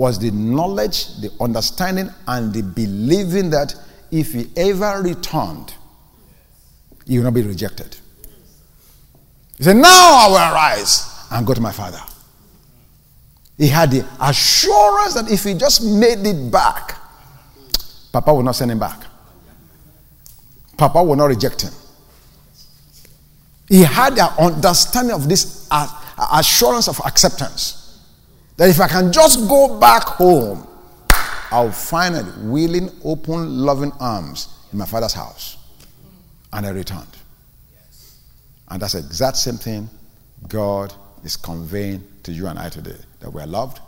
was 0.00 0.18
the 0.18 0.30
knowledge, 0.30 1.14
the 1.20 1.30
understanding, 1.42 2.08
and 2.26 2.54
the 2.54 2.62
believing 2.62 3.50
that 3.50 3.74
if 4.10 4.32
he 4.32 4.48
ever 4.56 5.02
returned, 5.02 5.74
he 7.06 7.18
will 7.18 7.24
not 7.24 7.34
be 7.34 7.42
rejected. 7.42 7.98
He 9.58 9.64
said, 9.64 9.76
Now 9.76 9.90
I 9.90 10.26
will 10.28 10.54
arise 10.54 11.06
and 11.30 11.46
go 11.46 11.52
to 11.52 11.60
my 11.60 11.70
father. 11.70 12.00
He 13.58 13.66
had 13.68 13.90
the 13.90 14.06
assurance 14.18 15.12
that 15.12 15.30
if 15.30 15.44
he 15.44 15.52
just 15.52 15.84
made 15.84 16.26
it 16.26 16.50
back, 16.50 16.96
Papa 18.10 18.32
will 18.32 18.42
not 18.42 18.56
send 18.56 18.70
him 18.70 18.78
back. 18.78 19.02
Papa 20.78 21.04
will 21.04 21.16
not 21.16 21.26
reject 21.26 21.60
him. 21.60 21.72
He 23.68 23.82
had 23.82 24.18
an 24.18 24.30
understanding 24.38 25.14
of 25.14 25.28
this 25.28 25.68
assurance 26.32 26.88
of 26.88 26.98
acceptance. 27.04 27.79
That 28.60 28.68
if 28.68 28.78
I 28.78 28.88
can 28.88 29.10
just 29.10 29.48
go 29.48 29.80
back 29.80 30.02
home, 30.02 30.68
I'll 31.50 31.72
find 31.72 32.14
it 32.14 32.26
willing, 32.42 32.90
open, 33.02 33.56
loving 33.56 33.90
arms 33.98 34.54
in 34.70 34.78
my 34.78 34.84
father's 34.84 35.14
house. 35.14 35.56
And 36.52 36.66
I 36.66 36.68
returned. 36.68 37.16
And 38.68 38.82
that's 38.82 38.92
the 38.92 38.98
exact 38.98 39.38
same 39.38 39.56
thing 39.56 39.88
God 40.46 40.92
is 41.24 41.38
conveying 41.38 42.06
to 42.24 42.32
you 42.32 42.48
and 42.48 42.58
I 42.58 42.68
today 42.68 42.98
that 43.20 43.30
we're 43.30 43.46
loved, 43.46 43.80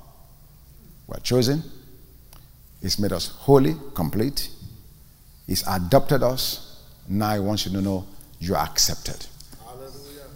we're 1.07 1.19
chosen, 1.19 1.63
He's 2.81 2.99
made 2.99 3.13
us 3.13 3.29
holy, 3.29 3.75
complete, 3.95 4.49
He's 5.47 5.69
adopted 5.69 6.23
us. 6.23 6.83
Now 7.07 7.35
He 7.35 7.41
wants 7.41 7.67
you 7.67 7.73
to 7.73 7.83
know 7.83 8.07
you're 8.41 8.57
accepted. 8.57 9.27
Hallelujah. 9.67 10.29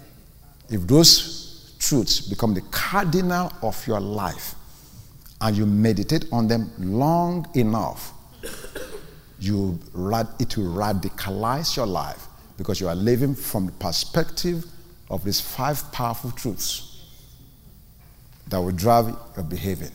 If 0.69 0.87
those 0.87 1.46
truths 1.87 2.21
become 2.21 2.53
the 2.53 2.61
cardinal 2.73 3.53
of 3.63 3.87
your 3.87 4.01
life 4.01 4.55
and 5.41 5.57
you 5.57 5.67
meditate 5.67 6.25
on 6.33 6.49
them 6.49 6.71
long 6.79 7.47
enough, 7.55 8.13
you, 9.39 9.79
it 10.41 10.57
will 10.57 10.75
radicalize 10.75 11.77
your 11.77 11.87
life 11.87 12.27
because 12.57 12.81
you 12.81 12.89
are 12.89 12.95
living 12.95 13.35
from 13.35 13.67
the 13.67 13.73
perspective 13.73 14.65
of 15.11 15.23
these 15.25 15.41
five 15.41 15.81
powerful 15.93 16.31
truths 16.33 17.05
that 18.49 18.59
will 18.59 18.73
drive 18.73 19.15
your 19.37 19.45
behavior 19.45 19.91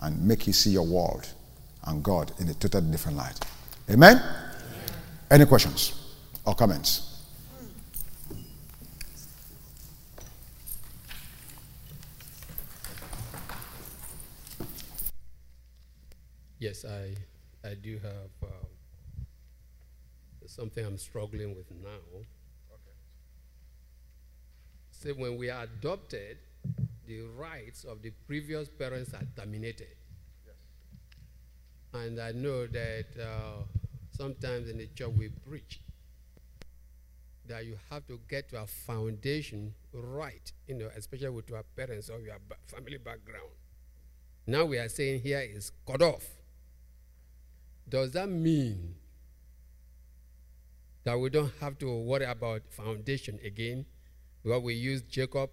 and 0.00 0.20
make 0.26 0.46
you 0.46 0.52
see 0.52 0.70
your 0.70 0.86
world 0.86 1.28
and 1.84 2.02
God 2.02 2.32
in 2.40 2.48
a 2.48 2.54
totally 2.54 2.90
different 2.90 3.18
light. 3.18 3.38
Amen? 3.90 4.16
Amen. 4.16 4.50
Any 5.30 5.46
questions 5.46 5.92
or 6.44 6.54
comments? 6.54 7.11
Yes, 16.62 16.84
I, 16.84 17.16
I 17.68 17.74
do 17.74 17.98
have 17.98 18.30
um, 18.44 18.68
something 20.46 20.84
I'm 20.84 20.98
struggling 20.98 21.54
with 21.56 21.70
now. 21.82 22.04
Okay. 22.18 22.96
See, 24.90 25.12
when 25.12 25.36
we 25.36 25.50
are 25.50 25.64
adopted, 25.64 26.38
the 27.06 27.22
rights 27.36 27.84
of 27.84 28.02
the 28.02 28.10
previous 28.26 28.68
parents 28.68 29.12
are 29.14 29.26
terminated. 29.36 29.96
Yes. 30.46 30.54
And 31.94 32.20
I 32.20 32.32
know 32.32 32.66
that 32.66 33.06
uh, 33.20 33.62
sometimes 34.10 34.68
in 34.68 34.78
the 34.78 34.86
church 34.88 35.12
we 35.16 35.28
preach 35.28 35.80
that 37.46 37.66
you 37.66 37.76
have 37.90 38.06
to 38.06 38.20
get 38.28 38.52
your 38.52 38.66
foundation 38.66 39.74
right, 39.92 40.52
you 40.68 40.74
know, 40.74 40.88
especially 40.96 41.28
with 41.30 41.48
your 41.50 41.62
parents 41.76 42.08
or 42.08 42.20
your 42.20 42.38
family 42.66 42.98
background. 42.98 43.50
Now 44.46 44.64
we 44.66 44.78
are 44.78 44.88
saying 44.88 45.22
here 45.22 45.40
is 45.40 45.72
cut 45.86 46.02
off. 46.02 46.24
Does 47.92 48.12
that 48.12 48.30
mean 48.30 48.94
that 51.04 51.20
we 51.20 51.28
don't 51.28 51.52
have 51.60 51.76
to 51.80 51.94
worry 51.94 52.24
about 52.24 52.62
foundation 52.70 53.38
again? 53.44 53.84
Because 54.42 54.62
we 54.62 54.72
use 54.72 55.02
Jacob, 55.02 55.50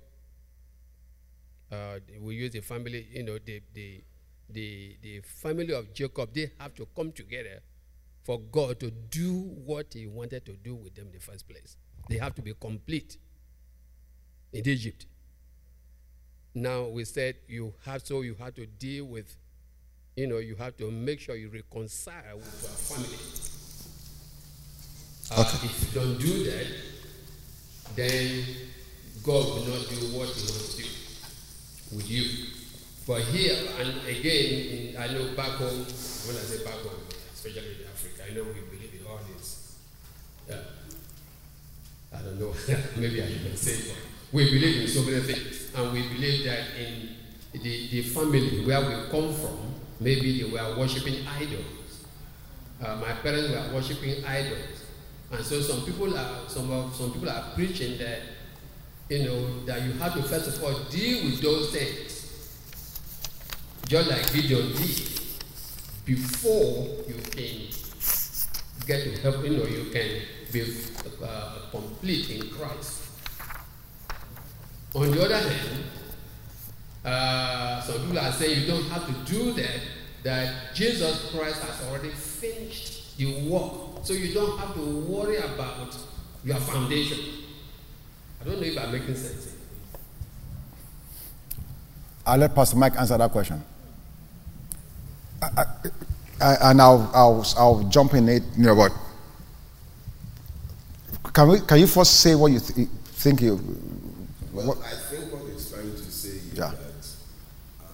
uh, 1.69 1.99
we 2.21 2.35
use 2.35 2.51
the 2.53 2.61
family, 2.61 3.09
you 3.11 3.23
know, 3.23 3.39
the, 3.45 3.61
the, 3.73 4.01
the, 4.49 4.95
the 5.01 5.19
family 5.19 5.73
of 5.73 5.93
Jacob, 5.93 6.33
they 6.33 6.49
have 6.61 6.73
to 6.75 6.87
come 6.95 7.11
together 7.11 7.59
for 8.23 8.39
God 8.39 8.79
to 8.79 8.89
do 8.89 9.33
what 9.65 9.87
He 9.93 10.07
wanted 10.07 10.45
to 10.45 10.53
do 10.53 10.75
with 10.75 10.95
them 10.95 11.07
in 11.07 11.11
the 11.11 11.19
first 11.19 11.45
place. 11.45 11.75
They 12.09 12.19
have 12.19 12.35
to 12.35 12.41
be 12.41 12.53
complete 12.53 13.17
in 14.53 14.65
Egypt. 14.65 15.07
Now 16.55 16.85
we 16.87 17.03
said 17.03 17.35
you 17.49 17.73
have 17.83 18.07
so 18.07 18.21
you 18.21 18.35
have 18.35 18.55
to 18.55 18.65
deal 18.65 19.03
with 19.03 19.35
you 20.15 20.27
know, 20.27 20.37
you 20.37 20.55
have 20.55 20.75
to 20.77 20.91
make 20.91 21.19
sure 21.19 21.35
you 21.35 21.49
reconcile 21.49 22.35
with 22.37 22.61
your 22.61 22.71
family. 22.97 23.17
Uh, 25.31 25.41
Okay. 25.41 25.67
If 25.67 25.93
you 25.93 26.01
don't 26.01 26.17
do 26.19 26.43
that, 26.45 26.67
then 27.95 28.43
God 29.23 29.45
will 29.45 29.65
not 29.67 29.87
do 29.89 29.95
what 30.17 30.27
He 30.29 30.41
wants 30.41 30.75
to 30.75 30.81
do 30.81 30.87
with 31.95 32.09
you. 32.09 32.47
But 33.07 33.21
here, 33.23 33.55
and 33.79 33.89
again, 34.07 34.93
in, 34.93 34.97
I 34.97 35.07
know 35.13 35.35
back 35.35 35.51
home, 35.57 35.85
when 36.25 36.35
I 36.35 36.41
say 36.45 36.63
back 36.63 36.75
home, 36.75 37.01
especially 37.33 37.81
in 37.81 37.87
Africa, 37.87 38.23
I 38.29 38.33
know 38.35 38.43
we 38.43 38.61
believe 38.75 38.99
in 38.99 39.07
all 39.07 39.19
this. 39.35 39.77
Yeah. 40.47 40.57
I 42.13 42.21
don't 42.21 42.39
know, 42.39 42.53
maybe 42.97 43.21
I 43.21 43.27
shouldn't 43.27 43.57
say 43.57 43.71
it, 43.73 43.95
but 43.95 44.37
we 44.37 44.45
believe 44.45 44.81
in 44.81 44.87
so 44.87 45.03
many 45.03 45.21
things. 45.21 45.71
And 45.75 45.93
we 45.93 46.07
believe 46.07 46.45
that 46.45 46.59
in 46.79 47.09
the, 47.53 47.87
the 47.89 48.01
family 48.01 48.65
where 48.65 48.81
we 48.81 49.09
come 49.11 49.33
from, 49.33 49.57
maybe 49.99 50.41
they 50.41 50.49
were 50.49 50.77
worshipping 50.77 51.25
idols. 51.27 52.05
Uh, 52.83 52.95
my 52.95 53.11
parents 53.13 53.49
were 53.49 53.75
worshipping 53.75 54.23
idols. 54.25 54.85
And 55.31 55.45
so 55.45 55.61
some 55.61 55.85
people 55.85 56.17
are 56.17 56.47
some 56.47 56.71
of 56.71 56.95
some 56.95 57.11
people 57.11 57.29
are 57.29 57.51
preaching 57.53 57.97
that 57.99 58.19
you 59.09 59.23
know 59.25 59.65
that 59.65 59.83
you 59.83 59.91
have 59.93 60.13
to 60.15 60.23
first 60.23 60.47
of 60.47 60.63
all 60.63 60.73
deal 60.89 61.25
with 61.25 61.41
those 61.41 61.71
things. 61.71 62.15
Just 63.87 64.09
like 64.09 64.31
Gideon 64.33 64.71
did, 64.73 65.19
before 66.05 66.87
you 67.07 67.15
can 67.31 67.69
get 68.85 69.03
to 69.03 69.21
help, 69.21 69.43
you 69.43 69.57
know, 69.57 69.65
you 69.65 69.85
can 69.91 70.21
be 70.51 70.61
uh, 71.23 71.59
complete 71.71 72.29
in 72.31 72.49
Christ. 72.49 73.03
On 74.95 75.11
the 75.11 75.23
other 75.23 75.37
hand, 75.37 75.78
uh, 77.05 77.81
some 77.81 78.01
people 78.01 78.19
are 78.19 78.31
saying 78.31 78.61
you 78.61 78.67
don't 78.67 78.83
have 78.89 79.05
to 79.07 79.31
do 79.33 79.53
that, 79.53 79.79
that 80.23 80.73
Jesus 80.75 81.31
Christ 81.31 81.61
has 81.61 81.87
already 81.87 82.09
finished 82.09 83.17
the 83.17 83.49
work. 83.49 84.03
So 84.03 84.13
you 84.13 84.33
don't 84.33 84.57
have 84.59 84.73
to 84.75 84.81
worry 84.81 85.37
about 85.37 85.95
your 86.43 86.57
foundation. 86.57 87.19
I 88.41 88.45
don't 88.45 88.59
know 88.59 88.67
if 88.67 88.77
I'm 88.77 88.91
making 88.91 89.15
sense. 89.15 89.55
I'll 92.25 92.37
let 92.37 92.53
Pastor 92.53 92.77
Mike 92.77 92.95
answer 92.97 93.17
that 93.17 93.31
question. 93.31 93.63
I, 95.41 95.47
I, 95.57 95.65
I, 96.41 96.71
and 96.71 96.81
I'll, 96.81 97.09
I'll, 97.13 97.45
I'll 97.57 97.83
jump 97.83 98.13
in 98.13 98.27
it, 98.29 98.43
you 98.57 98.65
know, 98.65 98.75
but 98.75 98.91
can, 101.33 101.47
we, 101.49 101.59
can 101.61 101.79
you 101.79 101.87
first 101.87 102.19
say 102.19 102.35
what 102.35 102.51
you 102.51 102.59
th- 102.59 102.87
think 103.03 103.41
you. 103.41 103.55
Well, 104.53 104.67
What- 104.67 104.77
I 104.79 104.91
think 104.95 105.31
what 105.33 105.41
he's 105.51 105.71
trying 105.71 105.91
to 105.91 105.97
say 106.11 106.29
is 106.29 106.53
Yeah. 106.53 106.71
that 106.71 106.77
uh, 107.81 107.85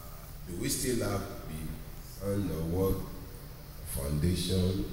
do 0.47 0.54
we 0.65 0.69
still 0.69 1.07
have 1.07 1.21
the 1.45 2.25
on 2.25 2.47
the 2.47 2.75
word 2.75 2.95
foundation? 3.89 4.83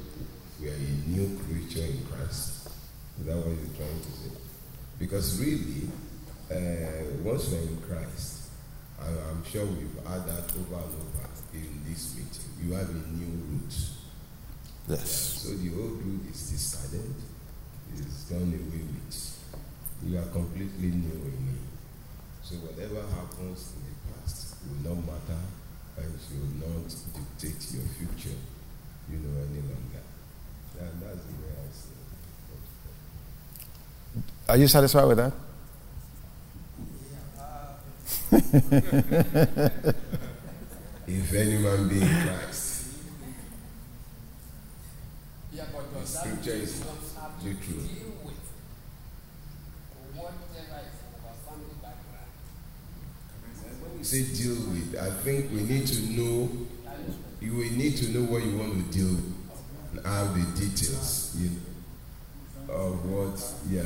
We 0.60 0.68
are 0.68 0.74
a 0.74 1.08
new 1.08 1.40
creature 1.48 1.86
in 1.86 2.04
Christ. 2.04 2.68
Is 3.18 3.24
that 3.24 3.36
what 3.38 3.56
you're 3.56 3.74
trying 3.74 4.00
to 4.04 4.12
say? 4.12 4.36
Because 4.98 5.40
really, 5.40 5.88
uh, 6.52 7.24
once 7.24 7.48
we're 7.48 7.60
in 7.60 7.80
Christ, 7.88 8.50
I, 9.00 9.06
I'm 9.30 9.42
sure 9.50 9.64
we've 9.64 9.96
had 10.06 10.26
that 10.26 10.52
over 10.60 10.76
and 10.76 10.92
over 10.92 11.28
in 11.54 11.80
this 11.88 12.16
meeting. 12.16 12.68
You 12.68 12.74
have 12.74 12.90
a 12.90 13.08
new 13.16 13.32
root. 13.48 13.74
Yes. 14.90 15.40
So 15.40 15.54
the 15.54 15.70
old 15.72 16.04
root 16.04 16.20
is 16.30 16.50
discarded, 16.50 17.14
is 17.96 18.24
done 18.28 18.52
away 18.52 18.84
with. 18.92 19.38
You 20.04 20.18
are 20.18 20.30
completely 20.36 20.88
new 20.88 21.16
in 21.16 21.46
me. 21.46 21.58
So 22.42 22.56
whatever 22.56 23.00
happens 23.08 23.72
in 23.72 23.88
the 23.88 24.20
past 24.20 24.56
will 24.68 24.96
not 24.96 25.06
matter 25.06 25.40
and 25.98 26.12
will 26.30 26.68
not 26.68 26.88
dictate 27.38 27.74
your 27.74 27.86
future, 27.98 28.36
you 29.10 29.18
know, 29.18 29.34
any 29.42 29.60
longer. 29.60 30.02
And 30.80 31.02
that's 31.02 31.24
the 31.24 31.32
way 31.32 31.52
I 31.52 31.72
see 31.72 31.96
it. 34.16 34.50
Are 34.50 34.56
you 34.56 34.68
satisfied 34.68 35.04
with 35.04 35.18
that? 35.18 35.32
If 41.06 41.32
any 41.34 41.58
man 41.58 41.88
be 41.88 42.00
in 42.00 42.08
Christ, 42.08 42.84
Yeah, 45.52 45.64
but 45.72 45.92
the 45.92 46.06
scripture 46.06 46.52
is 46.52 46.80
the 46.80 47.54
truth. 47.54 47.90
When 53.80 53.98
you 53.98 54.01
say 54.12 54.44
deal 54.44 54.56
with, 54.68 54.94
I 55.00 55.08
think 55.24 55.50
we 55.50 55.62
need 55.62 55.86
to 55.86 56.02
know, 56.12 56.50
you 57.40 57.54
will 57.54 57.72
need 57.72 57.96
to 57.96 58.10
know 58.10 58.30
what 58.30 58.44
you 58.44 58.58
want 58.58 58.74
to 58.74 58.98
deal 58.98 59.14
with 59.14 59.32
and 59.92 60.06
have 60.06 60.34
the 60.34 60.60
details, 60.60 61.34
you 61.38 61.48
know, 61.48 62.74
of 62.74 63.10
what, 63.10 63.40
yeah, 63.70 63.82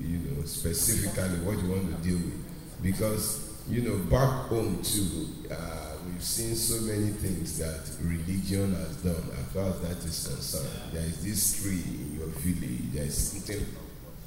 you, 0.00 0.08
you 0.08 0.18
know, 0.30 0.44
specifically 0.46 1.36
what 1.44 1.62
you 1.62 1.68
want 1.68 1.94
to 1.94 2.08
deal 2.08 2.16
with. 2.16 2.82
Because, 2.82 3.52
you 3.68 3.82
know, 3.82 3.98
back 4.08 4.48
home 4.48 4.82
too, 4.82 5.28
uh, 5.52 5.96
we've 6.06 6.24
seen 6.24 6.54
so 6.54 6.80
many 6.84 7.10
things 7.10 7.58
that 7.58 7.84
religion 8.00 8.74
has 8.74 8.96
done 9.02 9.30
as 9.38 9.52
far 9.52 9.68
as 9.68 9.80
that 9.80 9.98
is 9.98 10.26
concerned. 10.26 10.92
There 10.94 11.04
is 11.04 11.22
this 11.22 11.62
tree 11.62 11.82
in 11.84 12.20
your 12.20 12.28
village, 12.28 12.92
there 12.94 13.04
is 13.04 13.32
something, 13.32 13.66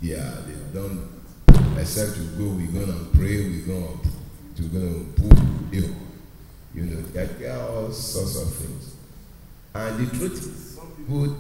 yeah, 0.02 0.36
they've 0.46 0.74
done 0.74 1.24
except 1.80 2.18
you 2.18 2.26
go, 2.38 2.54
we're 2.54 2.86
gonna 2.86 3.06
pray, 3.14 3.42
we're 3.42 3.66
gonna 4.66 4.70
we're 4.74 4.80
gonna 4.80 5.06
put 5.16 5.74
you, 5.74 5.96
you 6.74 6.84
know, 6.84 7.02
there 7.14 7.26
there 7.26 7.58
are 7.58 7.70
all 7.70 7.92
sorts 7.92 8.42
of 8.42 8.54
things. 8.56 8.96
And 9.74 10.08
the 10.08 10.18
truth 10.18 10.34
is, 10.34 10.76
some 10.76 10.92
people, 10.98 11.38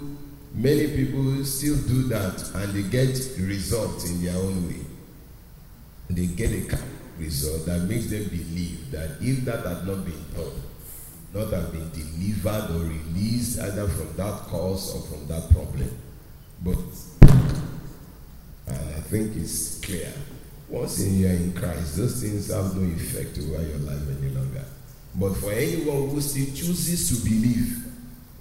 many 0.53 0.95
people 0.95 1.43
still 1.45 1.77
do 1.88 2.03
that 2.10 2.51
and 2.56 2.73
they 2.73 2.84
get 2.89 3.08
results 3.39 4.10
in 4.10 4.23
their 4.23 4.36
own 4.36 4.67
way. 4.67 4.86
They 6.10 6.27
get 6.27 6.51
a 6.51 6.67
kind 6.67 6.91
result 7.17 7.65
that 7.65 7.82
makes 7.84 8.10
them 8.10 8.25
believe 8.25 8.91
that 8.91 9.17
if 9.21 9.43
that 9.45 9.65
had 9.65 9.88
not 9.88 10.06
been 10.06 10.23
done, 10.36 10.62
not 11.34 11.51
have 11.51 11.71
been 11.71 11.89
delivered 11.91 12.75
or 12.75 12.84
released 12.84 13.60
either 13.60 13.88
from 13.88 14.15
that 14.15 14.41
cause 14.43 14.95
or 14.95 15.01
from 15.08 15.27
that 15.27 15.49
problem. 15.51 15.89
But 16.63 16.77
and 18.67 18.95
I 18.95 19.01
think 19.01 19.36
it's 19.36 19.80
clear. 19.80 20.12
Once 20.69 20.99
in 20.99 21.19
you 21.19 21.27
are 21.27 21.32
in 21.32 21.53
Christ, 21.53 21.97
those 21.97 22.21
things 22.21 22.51
have 22.51 22.75
no 22.75 22.84
effect 22.93 23.38
over 23.39 23.62
your 23.62 23.77
life 23.80 24.01
any 24.21 24.32
longer. 24.34 24.65
But 25.15 25.34
for 25.36 25.51
anyone 25.51 26.10
who 26.10 26.19
still 26.21 26.45
chooses 26.53 27.08
to 27.10 27.30
believe, 27.30 27.86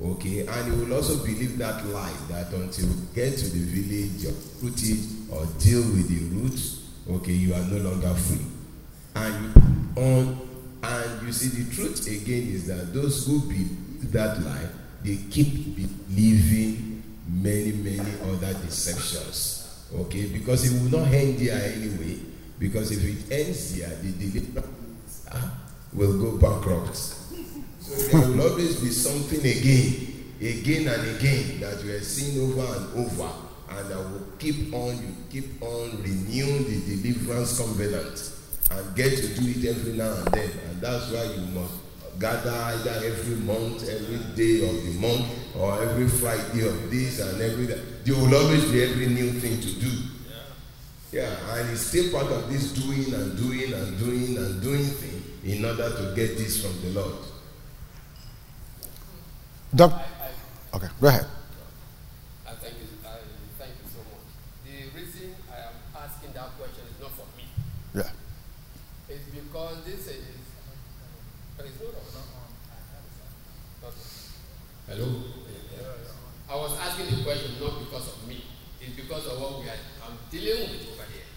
okay, 0.02 0.46
and 0.46 0.72
he 0.72 0.78
will 0.78 0.94
also 0.94 1.24
believe 1.24 1.56
that 1.58 1.86
lie 1.86 2.12
that 2.28 2.52
until 2.52 2.88
you 2.88 2.96
get 3.14 3.38
to 3.38 3.48
the 3.48 3.60
village 3.60 4.26
or 4.26 4.34
it 4.66 5.30
or 5.30 5.46
deal 5.60 5.82
with 5.82 6.08
the 6.08 6.36
roots, 6.36 6.82
okay, 7.08 7.32
you 7.32 7.54
are 7.54 7.64
no 7.64 7.78
longer 7.78 8.14
free. 8.14 8.44
And 9.14 9.54
on 9.96 10.46
and 10.82 11.26
you 11.26 11.32
see 11.32 11.62
the 11.62 11.74
truth 11.74 12.06
again 12.06 12.48
is 12.48 12.66
that 12.66 12.92
those 12.92 13.26
who 13.26 13.40
believe 13.40 14.12
that 14.12 14.40
lie, 14.42 14.68
they 15.02 15.16
keep 15.30 15.74
believing 15.74 17.02
many, 17.28 17.72
many 17.72 18.12
other 18.22 18.52
deceptions. 18.64 19.55
Okay, 19.94 20.26
because 20.26 20.64
it 20.64 20.82
will 20.82 21.00
not 21.00 21.12
end 21.12 21.38
there 21.38 21.72
anyway. 21.72 22.18
Because 22.58 22.90
if 22.90 23.04
it 23.04 23.32
ends 23.32 23.78
there, 23.78 23.88
the 23.88 24.12
deliverance 24.12 25.26
ah, 25.32 25.54
will 25.92 26.18
go 26.18 26.38
bankrupt. 26.38 26.96
So 26.96 28.18
there 28.18 28.28
will 28.28 28.50
always 28.50 28.80
be 28.80 28.88
something 28.88 29.38
again, 29.38 30.34
again 30.40 30.88
and 30.88 31.16
again 31.16 31.60
that 31.60 31.84
you 31.84 31.94
are 31.94 32.00
seeing 32.00 32.50
over 32.50 32.66
and 32.66 33.06
over, 33.06 33.30
and 33.70 33.88
that 33.90 33.98
will 33.98 34.26
keep 34.38 34.72
on, 34.74 34.96
you 34.96 35.14
keep 35.30 35.62
on 35.62 36.02
renewing 36.02 36.64
the 36.64 36.96
deliverance 36.96 37.58
covenant 37.58 38.32
and 38.72 38.96
get 38.96 39.16
to 39.16 39.40
do 39.40 39.48
it 39.48 39.76
every 39.76 39.92
now 39.92 40.12
and 40.14 40.26
then. 40.32 40.50
And 40.68 40.80
that's 40.80 41.12
why 41.12 41.24
you 41.24 41.46
must 41.54 41.74
gather 42.18 42.50
either 42.50 43.06
every 43.06 43.36
month, 43.36 43.88
every 43.88 44.18
day 44.34 44.68
of 44.68 44.82
the 44.82 44.98
month, 44.98 45.26
or 45.56 45.80
every 45.82 46.08
Friday 46.08 46.66
of 46.66 46.90
this 46.90 47.20
and 47.20 47.40
every. 47.40 47.95
There 48.06 48.14
will 48.14 48.32
always 48.36 48.64
be 48.70 48.84
every 48.84 49.08
new 49.08 49.32
thing 49.32 49.60
to 49.60 49.80
do. 49.80 49.90
Yeah, 51.10 51.34
and 51.58 51.70
it's 51.70 51.80
still 51.80 52.12
part 52.12 52.30
of 52.30 52.48
this 52.48 52.70
doing 52.72 53.12
and 53.12 53.36
doing 53.36 53.72
and 53.72 53.98
doing 53.98 54.38
and 54.38 54.62
doing 54.62 54.84
thing 54.84 55.24
in 55.42 55.64
order 55.64 55.90
to 55.90 56.14
get 56.14 56.38
this 56.38 56.62
from 56.64 56.80
the 56.82 57.00
Lord. 57.00 57.16
Doc, 59.74 59.90
okay, 60.74 60.86
go 61.00 61.08
ahead. 61.08 61.26
I 62.46 62.50
thank 62.54 62.74
you, 62.74 62.86
I 63.04 63.26
thank 63.58 63.72
you 63.74 63.90
so 63.90 63.98
much. 64.06 64.30
The 64.62 64.96
reason 64.96 65.34
I 65.50 65.66
am 65.66 65.74
asking 65.98 66.32
that 66.34 66.56
question 66.58 66.84
is 66.86 67.02
not 67.02 67.10
for 67.10 67.26
me. 67.36 67.50
Yeah. 67.92 68.10
It's 69.08 69.26
because 69.34 69.82
this 69.84 70.06
is. 70.06 70.24
But 71.56 71.66
it's 71.66 71.80
not 71.80 71.90
on. 71.90 72.06
Hello. 74.86 75.22
I 76.48 76.54
was 76.54 76.78
asking 76.78 77.06
the 77.10 77.24
question 77.24 77.58
not 77.60 77.78
because 77.80 78.06
of 78.06 78.28
me. 78.28 78.44
It's 78.80 78.94
because 79.06 79.26
of 79.26 79.40
what 79.40 79.60
we 79.60 79.68
are. 79.68 79.78
I'm 80.02 80.18
dealing 80.30 80.68
with 80.68 80.82
over 80.90 81.06
here. 81.14 81.30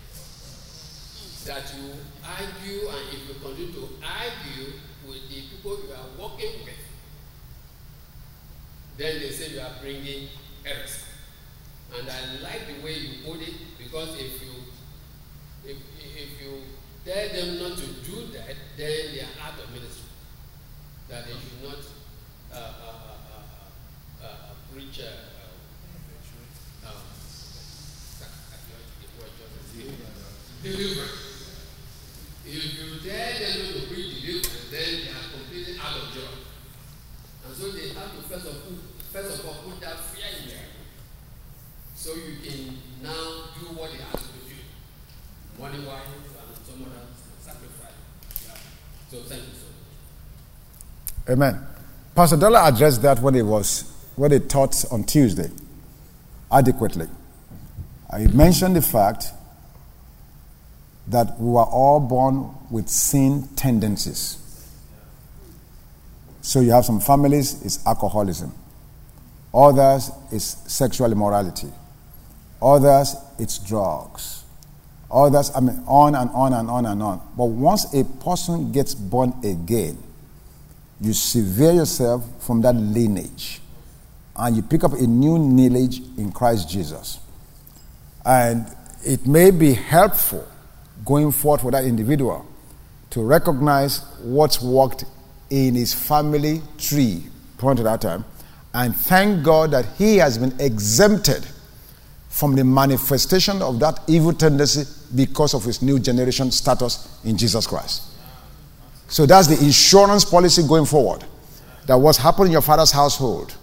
That 1.45 1.69
you 1.77 1.93
argue, 2.25 2.89
and 2.89 3.13
if 3.13 3.27
you 3.29 3.36
continue 3.41 3.73
to 3.73 3.89
argue 4.01 4.73
with 5.08 5.29
the 5.29 5.41
people 5.53 5.77
you 5.86 5.93
are 5.93 6.10
working 6.17 6.65
with, 6.65 6.82
then 8.97 9.19
they 9.19 9.29
say 9.29 9.53
you 9.53 9.62
are 9.62 9.71
bringing 9.82 10.29
errors. 10.65 11.05
And 11.95 12.10
I 12.10 12.41
like 12.43 12.67
the 12.67 12.84
way 12.84 12.93
you 12.93 13.23
put 13.23 13.41
it 13.41 13.53
because 13.77 14.10
if 14.19 14.41
you 14.41 14.53
if, 15.65 15.77
if 16.01 16.41
you 16.41 16.62
tell 17.05 17.29
them 17.29 17.60
not 17.60 17.77
to 17.77 17.86
do 17.86 18.27
that, 18.34 18.55
then 18.77 19.13
they 19.13 19.21
are 19.21 19.45
out 19.45 19.60
of 19.60 19.69
ministry. 19.71 20.10
That 21.08 21.25
they 21.25 21.34
should 21.34 21.63
not 21.63 21.79
uh, 22.53 22.58
uh, 22.58 22.89
uh, 22.89 24.23
uh, 24.23 24.25
uh, 24.25 24.53
preach. 24.73 24.99
Uh, 24.99 25.05
uh, 26.86 26.89
um, 26.89 27.01
deliverance. 30.63 31.30
If 32.45 32.63
you 32.80 33.00
tell 33.10 33.39
them 33.39 33.74
to 33.74 33.88
preach 33.88 34.22
deliverance, 34.22 34.72
then 34.72 34.89
they 35.06 35.12
are 35.12 35.28
completely 35.32 35.76
out 35.80 35.95
of 35.98 36.13
job. 36.13 36.34
And 37.45 37.56
so 37.56 37.72
they 37.72 37.89
have 37.89 38.12
to 38.15 38.22
first 38.28 38.45
of 38.48 38.56
all, 38.65 38.78
first 39.12 39.39
of 39.39 39.45
all 39.48 39.56
put 39.69 39.80
that 39.82 40.00
fear 40.00 40.26
in 40.41 40.50
them. 40.50 40.65
So 41.95 42.13
you 42.13 42.38
can 42.43 42.78
now 43.04 43.50
do 43.60 43.65
what 43.76 43.91
they 43.91 44.00
ask 44.04 44.26
you 44.34 44.41
to 44.41 44.50
do. 44.50 45.62
Money 45.62 45.86
wise 45.86 46.02
and 46.08 46.65
some 46.65 46.86
other 46.86 47.06
sacrifice. 47.41 47.93
Yeah. 48.48 48.56
So 49.12 49.17
thank 49.28 49.41
you 49.41 49.54
so 49.54 49.67
much. 51.28 51.38
Amen. 51.38 51.67
Pastor 52.15 52.38
Dollar 52.38 52.62
addressed 52.63 53.02
that 53.02 53.19
when 53.19 53.34
he 53.34 53.41
was 53.41 53.91
when 54.15 54.32
he 54.32 54.39
taught 54.39 54.84
on 54.91 55.04
Tuesday 55.04 55.50
adequately. 56.52 57.08
I 58.12 58.28
mentioned 58.28 58.76
the 58.76 58.82
fact 58.82 59.32
that 61.10 61.39
we 61.39 61.52
were 61.52 61.63
all 61.63 62.00
born 62.00 62.54
with 62.69 62.88
sin 62.88 63.48
tendencies. 63.56 64.38
So 66.41 66.62
you 66.62 66.72
have 66.72 66.86
some 66.86 67.00
families, 67.00 67.63
it's 67.65 67.86
alcoholism. 67.86 68.54
Others, 69.54 70.12
it's 70.32 70.45
sexual 70.72 71.12
immorality. 71.12 71.69
Others, 72.62 73.15
it's 73.39 73.58
drugs. 73.58 74.43
Others, 75.12 75.52
I 75.56 75.60
mean, 75.60 75.84
on 75.88 76.13
and 76.15 76.30
on 76.32 76.54
and 76.54 76.69
on 76.69 76.86
and 76.86 77.02
on. 77.02 77.22
But 77.36 77.45
once 77.45 77.91
a 77.93 78.04
person 78.04 78.72
gets 78.72 78.93
born 78.93 79.34
again, 79.43 79.98
you 81.02 81.13
sever 81.13 81.74
yourself 81.74 82.24
from 82.45 82.62
that 82.62 82.76
lineage 82.76 83.62
and 84.36 84.56
you 84.56 84.62
pick 84.62 84.84
up 84.84 84.93
a 84.93 85.08
new 85.08 85.38
lineage 85.38 86.02
in 86.17 86.32
Christ 86.32 86.69
Jesus. 86.69 87.19
And 88.26 88.67
it 89.04 89.26
may 89.26 89.50
be 89.50 89.74
helpful 89.74 90.48
going 91.10 91.32
forward 91.32 91.60
for 91.60 91.72
that 91.72 91.86
individual 91.86 92.45
to 93.10 93.24
recognize 93.24 94.02
what's 94.22 94.62
worked 94.62 95.06
in 95.50 95.74
his 95.74 95.91
family 95.91 96.62
tree 96.78 97.24
point 97.58 97.80
at 97.80 97.86
that 97.86 98.00
time 98.00 98.24
and 98.76 98.95
thank 98.95 99.43
God 99.43 99.72
that 99.72 99.86
he 99.98 100.17
has 100.17 100.38
been 100.38 100.54
exempted 100.60 101.43
from 102.28 102.56
the 102.56 102.63
manifestation 102.63 103.60
of 103.63 103.80
that 103.80 104.00
evil 104.08 104.32
tendency 104.32 104.86
because 105.15 105.56
of 105.56 105.63
his 105.63 105.82
new 105.82 105.98
generation 105.98 106.52
status 106.52 107.19
in 107.26 107.36
Jesus 107.36 107.65
Christ. 107.65 108.04
So 109.08 109.26
that's 109.26 109.48
the 109.48 109.58
insurance 109.65 110.24
policy 110.24 110.62
going 110.67 110.86
forward. 110.86 111.24
That 111.88 111.95
what's 111.95 112.19
happened 112.19 112.45
in 112.48 112.52
your 112.52 112.62
father's 112.62 112.91
household 112.91 113.56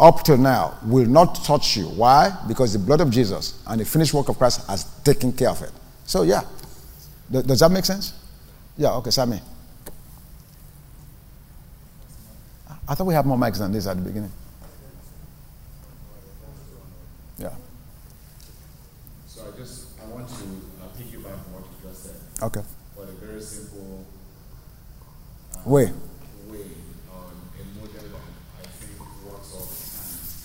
up 0.00 0.24
till 0.24 0.36
now 0.36 0.76
will 0.84 1.06
not 1.06 1.44
touch 1.44 1.76
you. 1.76 1.84
Why? 1.84 2.36
Because 2.48 2.72
the 2.72 2.80
blood 2.80 3.00
of 3.00 3.12
Jesus 3.12 3.62
and 3.68 3.80
the 3.80 3.84
finished 3.84 4.12
work 4.12 4.28
of 4.28 4.36
Christ 4.36 4.66
has 4.66 4.82
taken 5.04 5.32
care 5.32 5.50
of 5.50 5.62
it. 5.62 5.70
So, 6.10 6.22
yeah. 6.22 6.42
Does 7.30 7.60
that 7.60 7.70
make 7.70 7.84
sense? 7.84 8.14
Yeah, 8.76 8.94
okay, 8.98 9.10
Sammy. 9.10 9.40
I 12.88 12.94
thought 12.96 13.06
we 13.06 13.14
had 13.14 13.24
more 13.24 13.38
mics 13.38 13.58
than 13.58 13.70
this 13.70 13.86
at 13.86 13.96
the 13.96 14.02
beginning. 14.02 14.32
Yeah. 17.38 17.54
So 19.28 19.42
I 19.46 19.56
just 19.56 19.86
I 20.02 20.06
want 20.10 20.26
to 20.26 20.34
uh, 20.82 20.88
piggyback 20.98 21.38
on 21.46 21.54
what 21.54 21.62
you 21.70 21.88
just 21.88 22.02
said. 22.02 22.16
Okay. 22.42 22.62
But 22.96 23.08
a 23.10 23.12
very 23.12 23.40
simple 23.40 24.04
uh, 25.54 25.58
Way. 25.70 25.92
way 26.50 26.66
on 27.14 27.30
a 27.54 27.62
model 27.78 27.94
that 27.94 28.26
I 28.58 28.66
think 28.66 28.98
works 29.30 29.54
all 29.54 29.70
the 29.70 29.78
time 29.78 30.10
is 30.18 30.42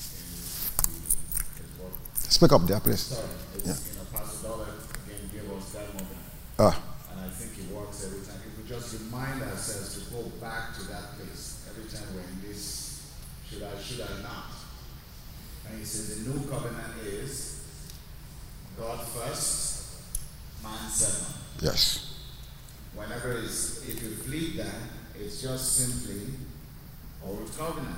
the 2.21 2.27
is 2.27 2.33
Speak 2.35 2.51
up 2.51 2.61
there, 2.67 2.79
please. 2.79 3.01
sorry 3.01 3.25
it's 3.55 3.65
Yeah. 3.65 3.73
you 3.73 3.97
know 3.97 4.05
Pastor 4.13 4.47
Dollar 4.47 4.67
again 4.69 5.25
gave 5.33 5.49
us 5.49 5.71
that 5.73 5.89
model. 5.97 6.07
Ah, 6.59 6.79
And 7.11 7.19
I 7.25 7.29
think 7.33 7.57
it 7.57 7.73
works 7.75 8.05
every 8.05 8.21
time. 8.23 8.39
If 8.47 8.61
we 8.61 8.69
just 8.69 8.93
remind 9.01 9.41
ourselves 9.41 9.97
to 9.97 10.01
go 10.13 10.21
back 10.39 10.75
to 10.77 10.83
that 10.93 11.17
place 11.17 11.65
every 11.67 11.83
time 11.91 12.07
we're 12.15 12.21
in 12.31 12.39
this, 12.47 13.01
should 13.55 13.63
I, 13.63 13.81
should 13.81 14.01
I 14.01 14.21
not? 14.21 14.51
And 15.69 15.79
he 15.79 15.85
says 15.85 16.25
the 16.25 16.29
new 16.29 16.45
covenant 16.47 16.99
is 17.05 17.63
God 18.77 19.01
first, 19.01 20.01
man 20.61 20.89
second. 20.89 21.35
yes. 21.61 22.17
Whenever 22.93 23.37
it's, 23.37 23.87
if 23.87 24.01
you 24.03 24.09
flip 24.09 24.65
that, 24.65 24.75
it's 25.17 25.41
just 25.41 25.77
simply 25.77 26.33
old 27.25 27.49
covenant. 27.57 27.95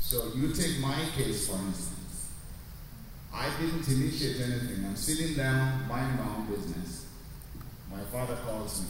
So 0.00 0.32
you 0.34 0.52
take 0.52 0.78
my 0.80 0.98
case 1.14 1.48
for 1.48 1.56
instance. 1.56 2.28
I 3.34 3.48
didn't 3.60 3.86
initiate 3.88 4.40
anything. 4.40 4.84
I'm 4.86 4.96
sitting 4.96 5.36
down, 5.36 5.88
minding 5.88 6.24
my 6.24 6.34
own 6.36 6.46
business. 6.46 7.06
My 7.90 8.00
father 8.00 8.36
calls 8.46 8.82
me 8.82 8.88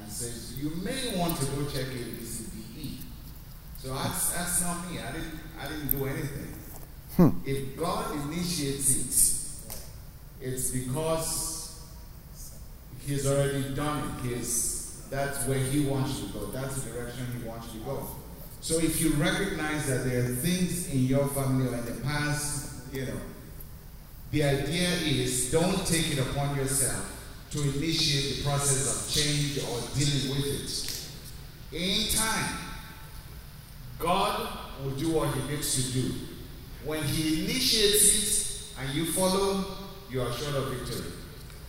and 0.00 0.10
says, 0.10 0.56
You 0.60 0.70
may 0.82 1.16
want 1.16 1.38
to 1.38 1.46
go 1.46 1.64
check 1.64 1.86
ABCDE. 1.86 2.98
So 3.84 3.92
that's, 3.92 4.32
that's 4.32 4.62
not 4.62 4.90
me. 4.90 4.98
I 4.98 5.12
didn't, 5.12 5.38
I 5.60 5.68
didn't 5.68 5.88
do 5.90 6.06
anything. 6.06 6.54
Hmm. 7.16 7.30
If 7.46 7.76
God 7.76 8.12
initiates 8.26 8.90
it, 10.40 10.46
it's 10.46 10.70
because 10.70 11.80
He's 13.06 13.26
already 13.26 13.74
done 13.74 13.98
it. 14.24 14.36
He's, 14.36 15.06
that's 15.10 15.46
where 15.46 15.58
He 15.58 15.86
wants 15.86 16.20
you 16.20 16.28
to 16.28 16.32
go. 16.32 16.46
That's 16.46 16.82
the 16.82 16.90
direction 16.90 17.26
He 17.40 17.48
wants 17.48 17.72
you 17.72 17.80
to 17.80 17.86
go. 17.86 18.06
So 18.60 18.78
if 18.78 19.00
you 19.00 19.10
recognize 19.10 19.86
that 19.86 20.04
there 20.04 20.24
are 20.24 20.34
things 20.34 20.92
in 20.92 21.04
your 21.04 21.28
family 21.28 21.68
or 21.68 21.74
in 21.74 21.84
the 21.84 22.00
past, 22.02 22.92
you 22.92 23.06
know, 23.06 23.20
the 24.30 24.42
idea 24.42 24.88
is 24.88 25.52
don't 25.52 25.86
take 25.86 26.12
it 26.12 26.18
upon 26.18 26.56
yourself 26.56 27.10
to 27.50 27.62
initiate 27.62 28.38
the 28.38 28.42
process 28.44 28.88
of 28.90 29.14
change 29.14 29.58
or 29.58 29.78
dealing 29.96 30.30
with 30.30 30.46
it. 31.72 31.78
In 31.78 32.08
time, 32.16 32.58
God 33.98 34.48
will 34.82 34.90
do 34.92 35.12
what 35.12 35.32
He 35.34 35.48
needs 35.52 35.92
to 35.92 35.92
do. 35.92 36.14
When 36.84 37.02
He 37.02 37.44
initiates 37.44 38.74
it 38.76 38.80
and 38.80 38.94
you 38.94 39.06
follow, 39.06 39.64
you 40.10 40.20
are 40.20 40.32
sure 40.32 40.56
of 40.56 40.68
victory. 40.74 41.10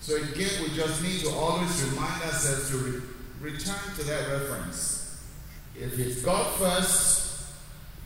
So 0.01 0.15
again, 0.17 0.49
we 0.61 0.69
just 0.75 1.01
need 1.01 1.21
to 1.21 1.29
always 1.29 1.83
remind 1.89 2.21
ourselves 2.23 2.69
to 2.71 2.77
re- 2.77 3.01
return 3.41 3.95
to 3.97 4.03
that 4.05 4.29
reference. 4.29 5.23
If 5.75 5.97
it's 5.97 6.21
God 6.21 6.45
first, 6.57 7.53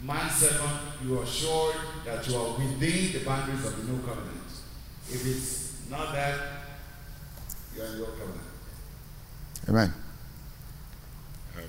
man 0.03 0.29
second, 0.29 0.69
you 1.05 1.19
are 1.19 1.25
sure 1.25 1.73
that 2.05 2.27
you 2.27 2.35
are 2.37 2.51
within 2.57 3.11
the 3.11 3.25
boundaries 3.25 3.65
of 3.65 3.75
the 3.85 3.91
new 3.91 3.99
covenant. 4.01 4.37
If 5.09 5.25
it's 5.25 5.89
not 5.89 6.13
that, 6.13 6.39
you 7.75 7.81
are 7.81 7.85
in 7.87 7.97
the 7.99 8.05
old 8.05 8.17
covenant. 8.17 8.47
Amen. 9.67 9.93
Um, 11.57 11.63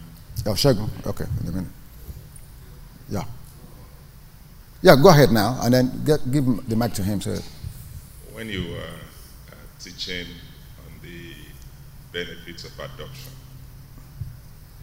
oh, 0.47 0.51
Shagun. 0.53 0.89
Okay, 1.07 1.25
in 1.43 1.49
a 1.49 1.53
minute. 1.53 1.71
Yeah. 3.11 3.25
Yeah, 4.83 4.97
go 4.97 5.11
ahead 5.11 5.31
now, 5.31 5.59
and 5.63 5.75
then 5.75 6.05
get, 6.07 6.31
give 6.31 6.45
the 6.67 6.75
mic 6.75 6.95
to 6.95 7.03
him. 7.03 7.21
So, 7.21 7.37
When 8.33 8.49
you 8.49 8.71
were 8.73 8.79
uh, 9.51 9.55
teaching 9.79 10.27
on 10.87 10.93
the 11.03 11.35
benefits 12.13 12.65
of 12.65 12.73
adoption, 12.79 13.33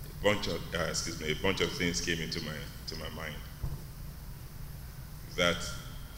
a 0.06 0.24
bunch 0.24 0.48
of 0.48 0.62
uh, 0.76 0.84
excuse 0.90 1.20
me, 1.20 1.32
a 1.32 1.36
bunch 1.42 1.62
of 1.62 1.72
things 1.72 2.00
came 2.00 2.20
into 2.22 2.40
my 2.46 2.54
to 2.88 2.96
my 2.98 3.10
mind. 3.16 3.34
That 5.36 5.58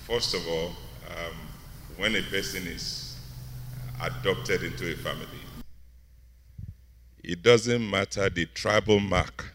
first 0.05 0.33
of 0.33 0.45
all, 0.45 0.73
um, 1.11 1.35
when 1.95 2.17
a 2.17 2.21
person 2.23 2.67
is 2.67 3.15
adopted 4.01 4.63
into 4.63 4.91
a 4.91 4.95
family, 4.97 5.25
it 7.23 7.41
doesn't 7.41 7.89
matter 7.89 8.29
the 8.29 8.45
tribal 8.47 8.99
mark 8.99 9.53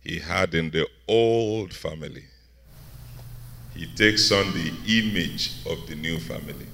he 0.00 0.20
had 0.20 0.54
in 0.54 0.70
the 0.70 0.88
old 1.06 1.74
family. 1.74 2.24
He 3.74 3.86
takes 3.86 4.30
on 4.32 4.52
the 4.52 4.72
image 4.86 5.52
of 5.66 5.86
the 5.86 5.94
new 5.94 6.18
family. 6.18 6.66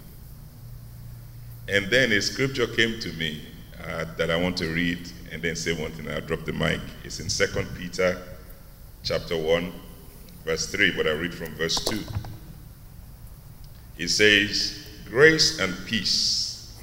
And 1.69 1.87
then 1.87 2.13
a 2.13 2.21
scripture 2.21 2.67
came 2.67 2.99
to 3.01 3.13
me 3.15 3.43
uh, 3.85 4.07
that 4.17 4.31
I 4.31 4.37
want 4.37 4.57
to 4.59 4.69
read 4.69 5.11
and 5.33 5.43
then 5.43 5.57
say 5.57 5.73
one 5.73 5.93
thing. 5.93 6.11
I'll 6.11 6.21
drop 6.21 6.45
the 6.45 6.53
mic. 6.53 6.81
It's 7.05 7.21
in 7.21 7.29
2 7.29 7.67
Peter 7.77 8.21
chapter 9.03 9.37
1, 9.37 9.73
verse 10.45 10.67
3, 10.67 10.93
but 10.93 11.07
I 11.07 11.11
read 11.11 11.35
from 11.35 11.55
verse 11.55 11.85
2. 11.85 12.01
It 13.99 14.09
says, 14.09 14.87
Grace 15.09 15.59
and 15.61 15.75
peace 15.87 16.77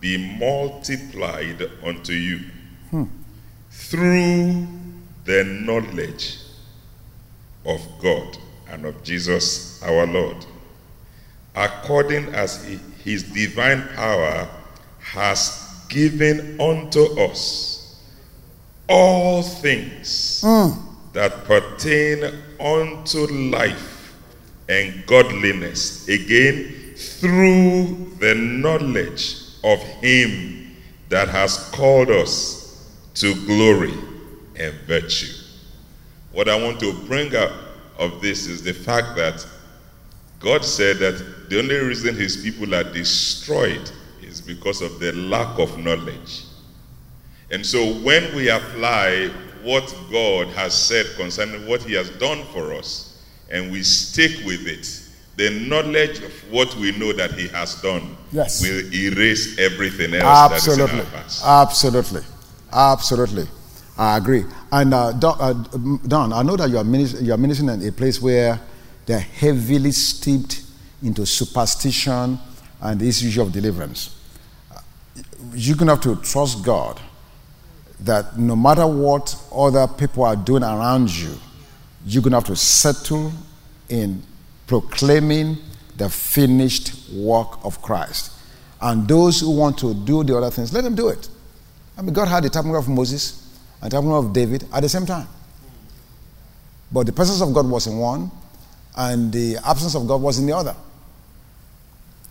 be 0.00 0.16
multiplied 0.38 1.62
unto 1.84 2.12
you 2.12 2.40
through 3.70 4.66
the 5.24 5.44
knowledge 5.44 6.38
of 7.64 7.80
God 8.02 8.36
and 8.70 8.84
of 8.84 9.02
Jesus 9.02 9.82
our 9.82 10.06
Lord. 10.06 10.46
according 11.54 12.26
as 12.34 12.64
his 13.02 13.22
divine 13.24 13.82
power 13.94 14.48
has 15.00 15.84
given 15.88 16.60
unto 16.60 17.02
us 17.20 18.00
all 18.88 19.42
things 19.42 20.42
hmm. 20.44 20.70
that 21.12 21.44
pertain 21.44 22.24
unto 22.60 23.26
life 23.50 24.14
and 24.68 25.04
godliness. 25.06 26.08
Again, 26.08 26.94
through 26.96 28.12
the 28.18 28.34
knowledge 28.34 29.36
of 29.64 29.80
him 30.02 30.76
that 31.08 31.28
has 31.28 31.70
called 31.70 32.10
us 32.10 32.88
to 33.14 33.34
glory 33.46 33.94
and 34.56 34.74
virtue. 34.86 35.32
What 36.32 36.48
I 36.48 36.62
want 36.62 36.78
to 36.80 36.92
bring 37.06 37.34
up 37.34 37.50
of 38.00 38.20
this 38.20 38.46
is 38.46 38.62
the 38.62 38.72
fact 38.72 39.14
that 39.16 39.46
God 40.40 40.64
said 40.64 40.96
that 40.98 41.48
the 41.50 41.58
only 41.58 41.76
reason 41.76 42.16
his 42.16 42.38
people 42.38 42.74
are 42.74 42.82
destroyed 42.82 43.90
is 44.22 44.40
because 44.40 44.80
of 44.80 44.98
the 44.98 45.12
lack 45.12 45.58
of 45.58 45.78
knowledge. 45.78 46.44
And 47.50 47.64
so 47.64 47.92
when 48.00 48.34
we 48.34 48.48
apply 48.48 49.28
what 49.62 49.94
God 50.10 50.48
has 50.48 50.72
said 50.72 51.06
concerning 51.16 51.66
what 51.68 51.82
he 51.82 51.92
has 51.94 52.08
done 52.10 52.44
for 52.52 52.72
us 52.72 53.22
and 53.50 53.70
we 53.70 53.82
stick 53.82 54.30
with 54.46 54.66
it, 54.66 55.06
the 55.36 55.50
knowledge 55.68 56.22
of 56.22 56.32
what 56.50 56.74
we 56.76 56.92
know 56.96 57.12
that 57.12 57.32
he 57.32 57.48
has 57.48 57.74
done 57.82 58.16
Yes. 58.32 58.62
will 58.62 58.94
erase 58.94 59.58
everything 59.58 60.14
else 60.14 60.52
Absolutely. 60.52 60.86
that 60.86 60.94
is 60.94 61.00
in 61.10 61.14
our 61.16 61.22
past. 61.22 61.44
Absolutely. 61.44 62.22
Absolutely. 62.72 63.48
I 64.00 64.16
agree. 64.16 64.46
And 64.72 64.94
uh, 64.94 65.12
Don, 65.12 65.36
uh, 65.38 65.52
Don, 66.08 66.32
I 66.32 66.42
know 66.42 66.56
that 66.56 66.70
you 66.70 66.78
are, 66.78 66.84
ministering, 66.84 67.26
you 67.26 67.34
are 67.34 67.36
ministering 67.36 67.68
in 67.68 67.86
a 67.86 67.92
place 67.92 68.18
where 68.18 68.58
they're 69.04 69.20
heavily 69.20 69.92
steeped 69.92 70.62
into 71.02 71.26
superstition 71.26 72.38
and 72.80 72.98
this 72.98 73.22
issue 73.22 73.42
of 73.42 73.52
deliverance. 73.52 74.16
You're 75.52 75.76
going 75.76 75.88
to 75.88 75.96
have 75.96 76.02
to 76.04 76.16
trust 76.16 76.64
God 76.64 76.98
that 78.00 78.38
no 78.38 78.56
matter 78.56 78.86
what 78.86 79.36
other 79.52 79.86
people 79.86 80.24
are 80.24 80.36
doing 80.36 80.62
around 80.62 81.14
you, 81.14 81.34
you're 82.06 82.22
going 82.22 82.30
to 82.30 82.38
have 82.38 82.44
to 82.44 82.56
settle 82.56 83.30
in 83.90 84.22
proclaiming 84.66 85.58
the 85.98 86.08
finished 86.08 86.94
work 87.12 87.62
of 87.66 87.82
Christ. 87.82 88.32
And 88.80 89.06
those 89.06 89.40
who 89.40 89.54
want 89.54 89.76
to 89.80 89.92
do 89.92 90.24
the 90.24 90.38
other 90.38 90.50
things, 90.50 90.72
let 90.72 90.84
them 90.84 90.94
do 90.94 91.08
it. 91.08 91.28
I 91.98 92.00
mean, 92.00 92.14
God 92.14 92.28
had 92.28 92.44
the 92.44 92.48
tabernacle 92.48 92.80
of 92.80 92.88
Moses 92.88 93.49
and 93.80 93.90
the 93.90 93.96
tabernacle 93.96 94.26
of 94.26 94.32
David 94.32 94.64
at 94.72 94.80
the 94.82 94.88
same 94.88 95.06
time. 95.06 95.28
But 96.92 97.06
the 97.06 97.12
presence 97.12 97.40
of 97.40 97.54
God 97.54 97.68
was 97.68 97.86
in 97.86 97.98
one, 97.98 98.30
and 98.96 99.32
the 99.32 99.56
absence 99.64 99.94
of 99.94 100.06
God 100.06 100.20
was 100.20 100.38
in 100.38 100.46
the 100.46 100.52
other. 100.52 100.74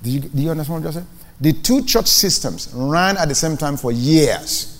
Do 0.03 0.09
you, 0.09 0.29
you 0.33 0.51
understand 0.51 0.83
what 0.83 0.89
I 0.89 0.93
just 0.93 1.05
said? 1.05 1.07
The 1.41 1.53
two 1.53 1.83
church 1.85 2.07
systems 2.07 2.69
ran 2.73 3.17
at 3.17 3.29
the 3.29 3.35
same 3.35 3.57
time 3.57 3.77
for 3.77 3.91
years. 3.91 4.75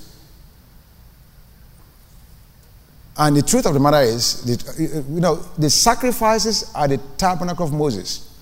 And 3.18 3.36
the 3.36 3.42
truth 3.42 3.66
of 3.66 3.74
the 3.74 3.80
matter 3.80 4.02
is, 4.02 4.44
that, 4.44 5.06
you 5.10 5.20
know, 5.20 5.36
the 5.58 5.70
sacrifices 5.70 6.72
at 6.76 6.88
the 6.88 6.98
tabernacle 7.18 7.66
of 7.66 7.74
Moses, 7.74 8.34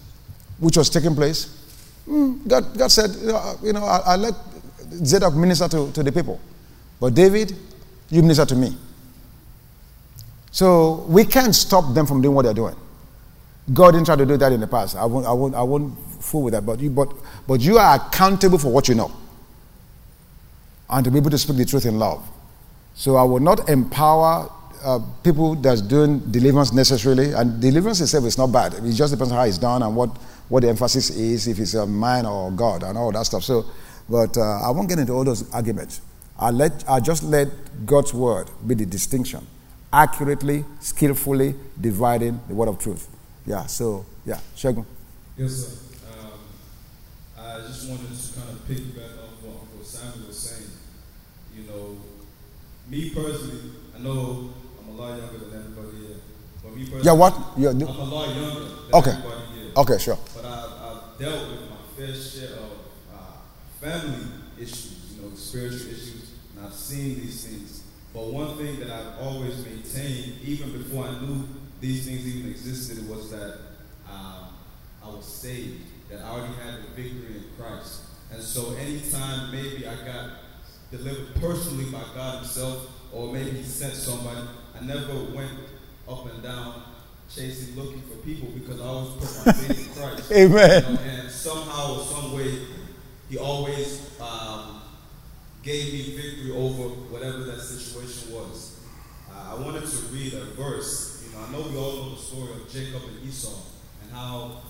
which 0.60 0.78
was 0.78 0.90
taking 0.90 1.16
place, 1.16 1.64
mm, 2.08 2.48
God, 2.48 2.78
God 2.78 2.92
said, 2.92 3.10
you 3.20 3.28
know, 3.28 3.56
you 3.64 3.74
know 3.74 3.84
I, 3.84 3.98
I 4.06 4.16
let 4.16 4.36
Zadok 5.04 5.34
minister 5.36 5.68
to, 5.68 5.92
to 5.92 6.04
the 6.04 6.12
people. 6.12 6.40
But 7.00 7.16
David, 7.16 7.56
you 8.10 8.22
minister 8.22 8.46
to 8.46 8.56
me. 8.56 8.76
So 10.52 11.06
we 11.08 11.26
can't 11.26 11.54
stop 11.54 11.94
them 11.94 12.06
from 12.06 12.22
doing 12.22 12.34
what 12.34 12.46
they're 12.46 12.54
doing. 12.54 12.76
God 13.74 13.92
didn't 13.92 14.06
try 14.06 14.16
to 14.16 14.26
do 14.26 14.38
that 14.38 14.52
in 14.52 14.62
the 14.62 14.68
past. 14.68 14.96
I 14.96 15.06
won't, 15.06 15.26
I 15.26 15.34
won't, 15.34 15.56
I 15.56 15.62
won't 15.62 15.98
fool 16.24 16.44
with 16.44 16.54
that. 16.54 16.66
But 16.66 16.80
you, 16.80 16.90
but, 16.90 17.12
but 17.48 17.60
you 17.60 17.78
are 17.78 17.96
accountable 17.98 18.58
for 18.58 18.72
what 18.72 18.88
you 18.88 18.96
know. 18.96 19.12
And 20.90 21.04
to 21.04 21.12
be 21.12 21.18
able 21.18 21.32
to 21.32 21.38
speak 21.38 21.58
the 21.58 21.66
truth 21.66 21.86
in 21.86 22.00
love. 22.00 22.26
So 22.96 23.18
I 23.18 23.24
will 23.24 23.42
not 23.42 23.70
empower 23.70 24.50
uh, 24.84 25.00
people 25.24 25.56
that's 25.56 25.82
doing 25.82 26.20
deliverance 26.32 26.72
necessarily. 26.72 27.34
And 27.34 27.62
deliverance 27.62 28.00
itself 28.00 28.26
is 28.26 28.38
not 28.38 28.48
bad. 28.48 28.74
It 28.74 28.94
just 28.94 29.12
depends 29.12 29.32
on 29.32 29.38
how 29.38 29.44
it's 29.44 29.58
done 29.58 29.84
and 29.84 29.96
what, 29.96 30.10
what 30.48 30.62
the 30.62 30.70
emphasis 30.70 31.10
is, 31.10 31.48
if 31.48 31.60
it's 31.60 31.74
a 31.74 31.86
man 31.86 32.26
or 32.26 32.52
God 32.52 32.84
and 32.84 32.98
all 32.98 33.12
that 33.12 33.26
stuff. 33.26 33.44
So, 33.44 33.66
but 34.10 34.38
uh, 34.38 34.62
I 34.62 34.72
won't 34.72 34.88
get 34.88 34.98
into 34.98 35.12
all 35.12 35.26
those 35.26 35.52
arguments. 35.52 36.02
I 36.40 36.52
let 36.52 36.84
I 36.88 37.00
just 37.00 37.24
let 37.24 37.48
God's 37.86 38.14
word 38.14 38.50
be 38.66 38.76
the 38.76 38.86
distinction, 38.86 39.46
accurately, 39.92 40.66
skillfully 40.80 41.56
dividing 41.80 42.40
the 42.48 42.54
word 42.54 42.70
of 42.70 42.78
truth. 42.80 43.08
Yeah. 43.46 43.66
So 43.66 44.06
yeah, 44.26 44.40
Shagun. 44.56 44.86
Yes, 45.38 45.52
sir. 45.54 45.78
Um, 46.12 46.40
I 47.38 47.60
just 47.68 47.90
wanted 47.90 48.08
to 48.10 48.40
kind 48.40 48.50
of 48.50 48.68
piggyback 48.68 49.18
off 49.24 49.42
what 49.44 49.62
Uncle 49.62 49.84
Samuel 49.84 50.28
was 50.28 50.38
saying. 50.38 50.70
You 51.56 51.64
know, 51.64 51.98
me 52.88 53.10
personally, 53.12 53.72
I 53.96 54.00
know 54.00 54.54
I'm 54.82 54.90
a 54.90 55.02
lot 55.02 55.18
younger 55.18 55.38
than 55.46 55.60
everybody 55.60 55.98
here. 56.08 56.18
But 56.64 56.76
me 56.76 56.84
personally, 56.84 57.06
Yeah. 57.06 57.14
What? 57.14 57.34
You're, 57.58 57.72
I'm 57.72 57.82
a 57.82 58.04
lot 58.04 58.36
younger 58.36 58.60
than 58.60 58.94
Okay. 58.94 59.12
everybody 59.12 59.46
here. 59.56 59.72
okay. 59.78 59.98
Sure. 59.98 60.20
But 60.36 60.46
I, 60.46 60.52
I've 60.90 61.20
dealt 61.20 61.50
with 61.50 61.62
my 61.70 61.78
fair 61.96 62.14
share 62.14 62.58
of 62.58 62.72
uh, 63.14 63.38
family 63.82 64.26
issues, 64.60 65.16
you 65.16 65.22
know, 65.22 65.36
spiritual 65.36 65.88
issues, 65.92 66.27
and 66.58 66.66
I've 66.66 66.74
seen 66.74 67.20
these 67.20 67.46
things. 67.46 67.84
But 68.14 68.26
one 68.26 68.58
thing 68.58 68.80
that 68.80 68.90
I've 68.90 69.20
always 69.20 69.64
maintained, 69.64 70.42
even 70.44 70.72
before 70.72 71.06
I 71.06 71.20
knew 71.20 71.48
these 71.80 72.06
things 72.06 72.28
even 72.28 72.50
existed, 72.50 73.08
was 73.08 73.30
that 73.32 73.60
um, 74.10 74.48
I 75.04 75.08
was 75.08 75.26
saved, 75.26 75.84
that 76.10 76.22
I 76.24 76.30
already 76.30 76.54
had 76.56 76.84
the 76.84 77.02
victory 77.02 77.36
in 77.38 77.44
Christ. 77.58 78.04
And 78.32 78.42
so 78.42 78.74
anytime 78.76 79.52
maybe 79.52 79.88
I 79.88 79.96
got 80.06 80.30
delivered 80.92 81.36
personally 81.36 81.86
by 81.92 82.04
God 82.16 82.40
Himself, 82.40 82.90
or 83.14 83.32
maybe 83.32 83.52
He 83.52 83.64
sent 83.64 83.94
somebody, 83.94 84.42
I 84.80 84.84
never 84.84 85.14
went 85.36 85.52
up 86.10 86.26
and 86.34 86.42
down 86.42 86.84
chasing, 87.34 87.76
looking 87.76 88.02
for 88.02 88.16
people 88.18 88.50
because 88.50 88.82
I 88.82 88.86
always 88.86 89.12
put 89.14 89.46
my 89.46 89.52
faith 89.52 89.98
in 89.98 90.02
Christ. 90.02 90.32
Amen. 90.32 90.84
You 90.84 90.94
know, 90.94 91.02
and 91.02 91.30
somehow 91.30 92.00
or 92.00 92.04
some 92.04 92.34
way, 92.34 92.60
He 93.30 93.38
always 93.38 94.10
um, 94.20 94.77
gave 95.68 95.92
me 95.92 96.16
victory 96.16 96.52
over 96.52 96.88
whatever 97.12 97.44
that 97.44 97.60
situation 97.60 98.34
was. 98.34 98.80
Uh, 99.30 99.54
I 99.54 99.62
wanted 99.62 99.86
to 99.86 99.98
read 100.14 100.34
a 100.34 100.46
verse. 100.56 101.28
You 101.28 101.36
know, 101.36 101.46
I 101.46 101.52
know 101.52 101.70
we 101.70 101.78
all 101.78 102.06
know 102.06 102.16
the 102.16 102.22
story 102.22 102.54
of 102.54 102.72
Jacob 102.72 103.02
and 103.04 103.28
Esau 103.28 103.60
and 104.02 104.12
how 104.14 104.62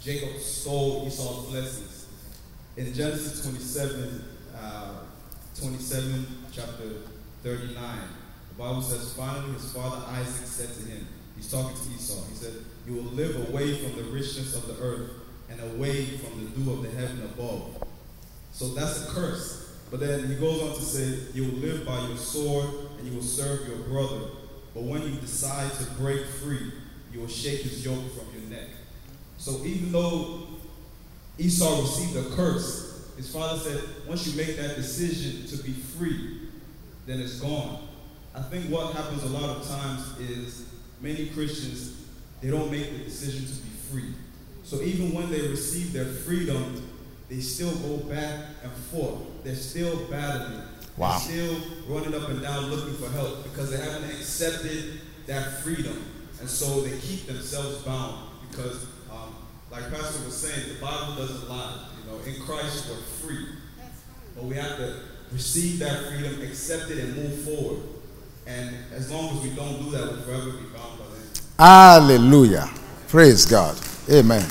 Jacob 0.00 0.40
stole 0.40 1.04
Esau's 1.06 1.46
blessings. 1.46 2.06
In 2.76 2.92
Genesis 2.92 3.44
27, 3.44 4.24
uh, 4.58 4.94
27, 5.60 6.26
chapter 6.52 6.90
39, 7.44 7.98
the 8.48 8.54
Bible 8.58 8.82
says, 8.82 9.14
Finally, 9.14 9.52
his 9.52 9.72
father 9.72 10.02
Isaac 10.08 10.46
said 10.46 10.74
to 10.74 10.90
him, 10.90 11.06
He's 11.36 11.48
talking 11.48 11.76
to 11.76 11.94
Esau, 11.94 12.26
he 12.30 12.34
said, 12.34 12.54
You 12.84 12.94
will 12.94 13.12
live 13.12 13.48
away 13.48 13.76
from 13.76 13.96
the 13.96 14.10
richness 14.10 14.56
of 14.56 14.66
the 14.66 14.82
earth 14.82 15.08
and 15.48 15.60
away 15.60 16.04
from 16.04 16.44
the 16.44 16.50
dew 16.50 16.72
of 16.72 16.82
the 16.82 16.90
heaven 16.90 17.22
above. 17.32 17.80
So 18.50 18.74
that's 18.74 19.08
a 19.08 19.14
curse. 19.14 19.65
But 19.90 20.00
then 20.00 20.26
he 20.26 20.34
goes 20.34 20.62
on 20.62 20.74
to 20.74 20.82
say, 20.82 21.18
You 21.34 21.44
will 21.44 21.58
live 21.58 21.86
by 21.86 22.00
your 22.06 22.16
sword 22.16 22.68
and 22.98 23.06
you 23.06 23.14
will 23.14 23.22
serve 23.22 23.68
your 23.68 23.78
brother. 23.78 24.26
But 24.74 24.82
when 24.82 25.02
you 25.02 25.20
decide 25.20 25.72
to 25.74 25.84
break 25.92 26.26
free, 26.26 26.72
you 27.12 27.20
will 27.20 27.28
shake 27.28 27.62
his 27.62 27.84
yoke 27.84 28.04
from 28.14 28.26
your 28.34 28.50
neck. 28.50 28.68
So 29.38 29.64
even 29.64 29.92
though 29.92 30.48
Esau 31.38 31.80
received 31.82 32.16
a 32.16 32.34
curse, 32.34 33.10
his 33.16 33.32
father 33.32 33.58
said, 33.58 33.80
Once 34.06 34.26
you 34.26 34.36
make 34.36 34.56
that 34.56 34.76
decision 34.76 35.46
to 35.56 35.62
be 35.62 35.72
free, 35.72 36.40
then 37.06 37.20
it's 37.20 37.40
gone. 37.40 37.88
I 38.34 38.42
think 38.42 38.66
what 38.66 38.94
happens 38.94 39.22
a 39.22 39.28
lot 39.28 39.56
of 39.56 39.66
times 39.66 40.18
is 40.18 40.66
many 41.00 41.26
Christians, 41.26 42.04
they 42.42 42.50
don't 42.50 42.70
make 42.70 42.90
the 42.90 43.04
decision 43.04 43.46
to 43.46 43.62
be 43.62 43.70
free. 43.90 44.14
So 44.64 44.82
even 44.82 45.14
when 45.14 45.30
they 45.30 45.40
receive 45.48 45.92
their 45.92 46.04
freedom, 46.04 46.86
they 47.28 47.40
still 47.40 47.74
go 47.76 47.96
back 48.04 48.40
and 48.62 48.72
forth. 48.72 49.18
They're 49.44 49.54
still 49.54 49.96
battling. 50.06 50.62
Wow. 50.96 51.18
They're 51.18 51.20
still 51.20 51.60
running 51.88 52.14
up 52.14 52.28
and 52.28 52.40
down 52.40 52.66
looking 52.66 52.94
for 52.94 53.10
help 53.10 53.42
because 53.42 53.70
they 53.70 53.78
haven't 53.78 54.10
accepted 54.10 55.00
that 55.26 55.62
freedom. 55.62 56.04
And 56.40 56.48
so 56.48 56.82
they 56.82 56.96
keep 56.98 57.26
themselves 57.26 57.82
bound 57.82 58.30
because, 58.48 58.84
um, 59.10 59.34
like 59.70 59.90
Pastor 59.90 60.24
was 60.24 60.36
saying, 60.36 60.74
the 60.74 60.80
Bible 60.80 61.16
doesn't 61.16 61.48
lie. 61.48 61.88
You 62.04 62.12
know, 62.12 62.18
in 62.24 62.40
Christ 62.42 62.88
we're 62.88 62.96
free. 62.96 63.46
But 64.34 64.44
we 64.44 64.54
have 64.56 64.76
to 64.76 65.00
receive 65.32 65.78
that 65.80 66.06
freedom, 66.06 66.42
accept 66.42 66.90
it, 66.90 66.98
and 66.98 67.16
move 67.16 67.40
forward. 67.42 67.82
And 68.46 68.76
as 68.92 69.10
long 69.10 69.36
as 69.36 69.42
we 69.42 69.50
don't 69.50 69.82
do 69.82 69.90
that, 69.90 70.04
we'll 70.04 70.22
forever 70.22 70.52
be 70.52 70.66
bound 70.66 70.98
by 70.98 71.04
that. 71.06 71.40
Hallelujah. 71.58 72.70
Praise 73.08 73.44
God. 73.46 73.78
Amen. 74.10 74.46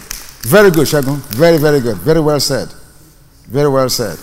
Very 0.45 0.69
good, 0.69 0.85
Shagun. 0.85 1.17
Very, 1.33 1.57
very 1.57 1.79
good. 1.81 1.97
Very 1.97 2.19
well 2.19 2.39
said. 2.39 2.67
Very 3.47 3.67
well 3.67 3.89
said. 3.89 4.17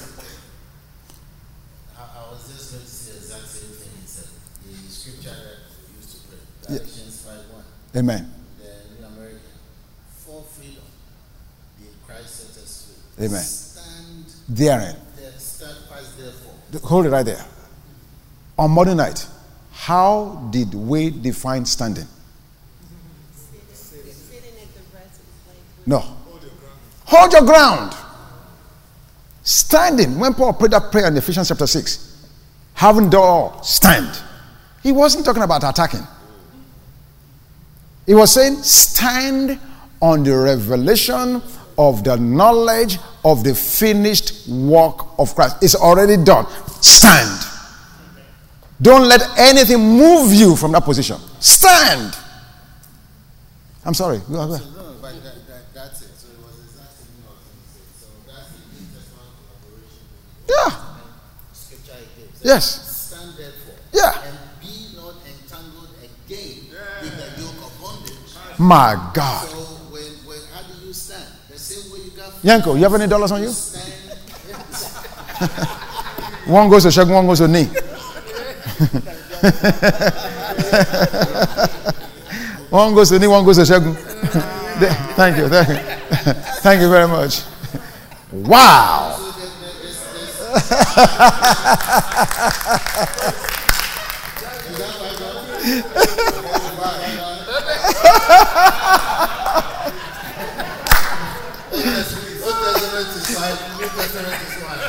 I, 1.99 2.03
I 2.03 2.31
was 2.31 2.47
just 2.47 2.71
going 2.71 2.85
to 2.85 2.89
say 2.89 3.13
the 3.13 3.19
exact 3.19 3.47
same 3.49 3.71
thing 3.75 3.91
he 4.01 4.07
said. 4.07 4.29
The 4.63 4.93
scripture 4.93 5.31
that 5.31 5.59
we 5.91 5.97
used 5.99 6.15
to 6.15 6.29
pray, 6.29 6.79
Galatians 6.79 7.27
5 7.27 7.35
1, 7.35 7.65
Amen. 8.05 8.33
the 8.59 9.01
New 9.01 9.07
American. 9.09 9.41
For 10.25 10.43
freedom, 10.45 10.85
the 11.81 11.87
Christ 12.07 12.31
centers 12.37 12.63
us. 12.63 13.19
Amen. 13.19 13.43
Stand 13.43 14.25
Therein. 14.49 14.97
there, 15.17 15.33
stand 15.39 15.77
fast 15.91 16.17
therefore. 16.19 16.89
Hold 16.89 17.07
it 17.07 17.11
right 17.11 17.27
there. 17.27 17.45
On 18.59 18.71
Monday 18.71 18.95
night, 18.95 19.27
how 19.73 20.47
did 20.53 20.73
we 20.73 21.11
define 21.11 21.65
standing? 21.67 22.07
No. 25.87 25.99
Hold 27.05 27.33
your 27.33 27.43
ground. 27.43 27.95
Standing. 29.43 30.19
When 30.19 30.35
Paul 30.35 30.53
prayed 30.55 30.71
that 30.71 30.93
prayer 30.93 31.09
in 31.09 31.17
Ephesians 31.17 31.49
chapter 31.49 31.67
6, 31.67 32.29
having 32.75 33.11
done 33.11 33.23
all, 33.23 33.63
stand. 33.63 34.23
He 34.83 34.93
wasn't 34.93 35.25
talking 35.25 35.43
about 35.43 35.65
attacking. 35.65 36.07
He 38.07 38.15
was 38.15 38.33
saying, 38.33 38.63
stand 38.63 39.59
on 40.01 40.25
the 40.25 40.37
revelation 40.37 41.43
of 41.79 42.05
the 42.05 42.17
knowledge 42.17 42.99
of 43.25 43.45
the 43.45 43.55
finished 43.55 44.49
work 44.49 45.19
of 45.19 45.35
Christ. 45.35 45.63
It's 45.63 45.75
already 45.75 46.23
done. 46.23 46.47
Stand. 46.81 47.49
Don't 48.81 49.09
let 49.09 49.23
anything 49.39 49.79
move 49.79 50.33
you 50.33 50.57
from 50.57 50.73
that 50.73 50.83
position. 50.83 51.17
Stand. 51.39 52.17
I'm 53.85 53.95
sorry. 53.95 54.21
Go 54.31 54.41
ahead. 54.41 54.67
No, 54.75 54.95
but 55.01 55.23
that, 55.23 55.47
that, 55.47 55.75
that's 55.75 56.03
it. 56.03 56.11
So 56.19 56.29
it 56.31 56.39
was 56.43 56.59
exactly 56.67 57.07
what 57.23 57.31
I 57.31 57.39
was 57.39 57.47
going 57.47 57.63
to 57.63 57.71
say. 57.71 57.87
So 57.99 58.07
that's 58.27 58.51
the 58.51 58.63
New 58.75 58.87
Testament 58.91 59.31
collaboration. 59.39 60.03
Yeah. 60.49 60.71
Scripture. 61.53 61.95
Yes. 62.43 63.09
Stand 63.09 63.35
therefore. 63.37 63.75
Yeah. 63.93 64.23
And 64.27 64.39
be 64.61 64.89
not 64.97 65.15
entangled 65.27 65.89
again 66.03 66.59
with 67.03 67.17
the 67.17 67.41
yoke 67.43 67.67
of 67.67 67.73
bondage. 67.81 68.37
My 68.59 69.11
God. 69.15 69.49
So 69.49 69.57
when, 69.91 70.03
when 70.27 70.39
how 70.55 70.63
do 70.63 70.87
you 70.87 70.93
stand? 70.93 71.25
The 71.49 71.59
same 71.59 71.93
way 71.93 72.01
you 72.05 72.11
got 72.11 72.33
Yanko, 72.45 72.75
you 72.75 72.83
have 72.83 72.95
any 72.95 73.07
dollars 73.07 73.33
on 73.33 73.43
you? 73.43 73.53
One 76.47 76.69
goes 76.69 76.83
to 76.83 76.89
Shagun, 76.89 77.15
one 77.23 77.27
goes 77.27 77.39
to 77.39 77.49
knee. 77.49 77.65
one 82.69 82.95
goes 82.95 83.09
to 83.11 83.19
knee, 83.19 83.29
one 83.29 83.45
goes 83.45 83.57
to 83.57 83.63
Shagun. 83.63 83.95
thank 85.15 85.37
you, 85.37 85.49
thank 85.49 85.69
you. 85.69 85.77
Thank 86.63 86.81
you 86.81 86.89
very 86.91 87.07
much. 87.07 87.43
Wow. 88.33 89.19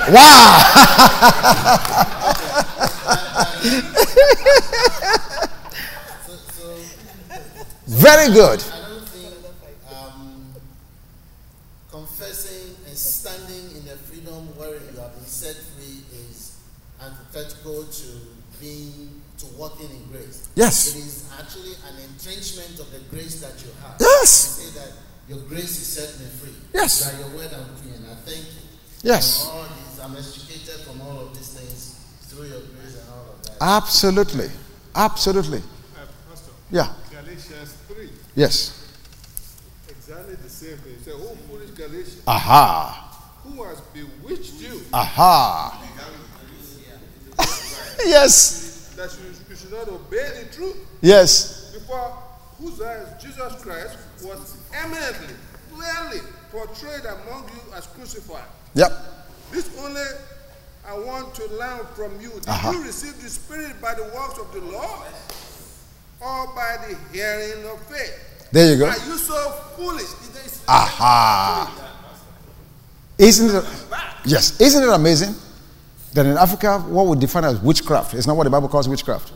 Wow. 0.10 0.60
Very 7.88 8.34
good. 8.34 8.60
I 8.62 8.90
don't 8.90 9.08
think 9.08 9.34
um, 9.90 10.44
confessing 11.90 12.76
and 12.86 12.98
standing 12.98 13.78
in 13.78 13.86
the 13.86 13.96
freedom 13.96 14.54
where 14.58 14.74
you 14.76 15.00
have 15.00 15.16
been 15.16 15.26
set 15.26 15.56
free 15.56 16.04
is 16.12 16.58
antithetical 17.02 17.86
to 17.86 18.08
being 18.60 19.22
to 19.38 19.46
walking 19.58 19.90
in 19.90 20.03
grace. 20.14 20.50
Yes. 20.56 20.96
It 20.96 21.00
is 21.00 21.30
actually 21.40 21.74
an 21.90 21.96
entrenchment 22.06 22.78
of 22.80 22.88
the 22.94 23.00
grace 23.10 23.42
that 23.42 23.58
you 23.66 23.72
have. 23.82 23.98
Yes. 24.00 24.62
You 24.62 24.70
say 24.70 24.80
that 24.80 24.92
your 25.28 25.40
grace 25.50 25.74
is 25.82 25.88
set 25.88 26.20
me 26.22 26.28
free. 26.38 26.54
Yes. 26.74 27.10
By 27.12 27.20
your 27.20 27.30
word 27.36 27.50
I'm 27.54 27.76
free, 27.82 27.92
and 27.98 28.06
I 28.06 28.16
thank 28.22 28.46
you. 28.46 28.62
Yes. 29.02 29.50
All 29.52 29.64
these, 29.64 30.00
I'm 30.00 30.16
extricated 30.16 30.86
from 30.86 31.02
all 31.02 31.20
of 31.28 31.34
these 31.36 31.50
things 31.50 32.00
through 32.30 32.48
your 32.48 32.62
grace 32.78 32.96
and 33.02 33.10
all 33.10 33.34
of 33.34 33.44
that. 33.44 33.58
Absolutely. 33.60 34.50
Absolutely. 34.96 35.58
Uh, 35.60 36.06
Pastor, 36.30 36.52
Yeah. 36.70 36.94
Galatians 37.12 37.74
3, 37.88 38.10
Yes. 38.36 38.80
exactly 39.90 40.36
the 40.36 40.50
same 40.50 40.78
thing. 40.78 40.96
He 40.98 41.04
said, 41.04 41.14
Oh, 41.18 41.36
foolish 41.50 41.72
Galatians, 41.72 42.22
Aha. 42.28 43.42
who 43.44 43.64
has 43.64 43.82
bewitched 43.94 44.54
you 44.62 44.82
Aha. 44.94 45.80
yes. 48.06 48.94
that 48.96 49.10
you, 49.20 49.26
you 49.50 49.56
should 49.56 49.63
not 49.74 49.88
obey 49.90 50.30
the 50.44 50.56
truth? 50.56 50.78
Yes. 51.02 51.72
Before 51.74 52.18
whose 52.60 52.82
eyes 52.82 53.08
Jesus 53.22 53.62
Christ 53.62 53.98
was 54.24 54.58
eminently, 54.74 55.36
clearly 55.74 56.22
portrayed 56.52 57.04
among 57.06 57.50
you 57.50 57.74
as 57.76 57.88
crucified. 57.88 58.46
Yep. 58.76 58.92
This 59.52 59.70
only 59.84 60.02
I 60.88 60.94
want 61.00 61.34
to 61.36 61.46
learn 61.56 61.86
from 61.96 62.20
you. 62.22 62.30
Did 62.32 62.48
Uh-huh. 62.50 62.72
you 62.72 62.84
receive 62.84 63.22
the 63.22 63.30
Spirit 63.30 63.82
by 63.82 63.94
the 63.96 64.04
works 64.04 64.38
of 64.40 64.52
the 64.54 64.60
law 64.62 65.04
or 66.22 66.48
by 66.56 66.78
the 66.88 66.96
hearing 67.12 67.66
of 67.68 67.80
faith? 67.88 68.14
There 68.52 68.72
you 68.74 68.78
go. 68.80 68.88
Are 68.88 68.98
you 69.08 69.18
so 69.18 69.52
foolish? 69.76 70.08
Aha. 70.68 71.72
Isn't 73.18 73.56
it? 73.56 73.66
Yes. 74.26 74.60
Isn't 74.62 74.84
it 74.84 74.90
amazing 74.90 75.36
that 76.14 76.26
in 76.26 76.38
Africa, 76.38 76.80
what 76.80 77.08
we 77.08 77.18
define 77.18 77.46
as 77.46 77.60
witchcraft 77.60 78.14
is 78.14 78.28
not 78.28 78.36
what 78.38 78.44
the 78.46 78.50
Bible 78.50 78.70
calls 78.70 78.88
witchcraft? 78.88 79.32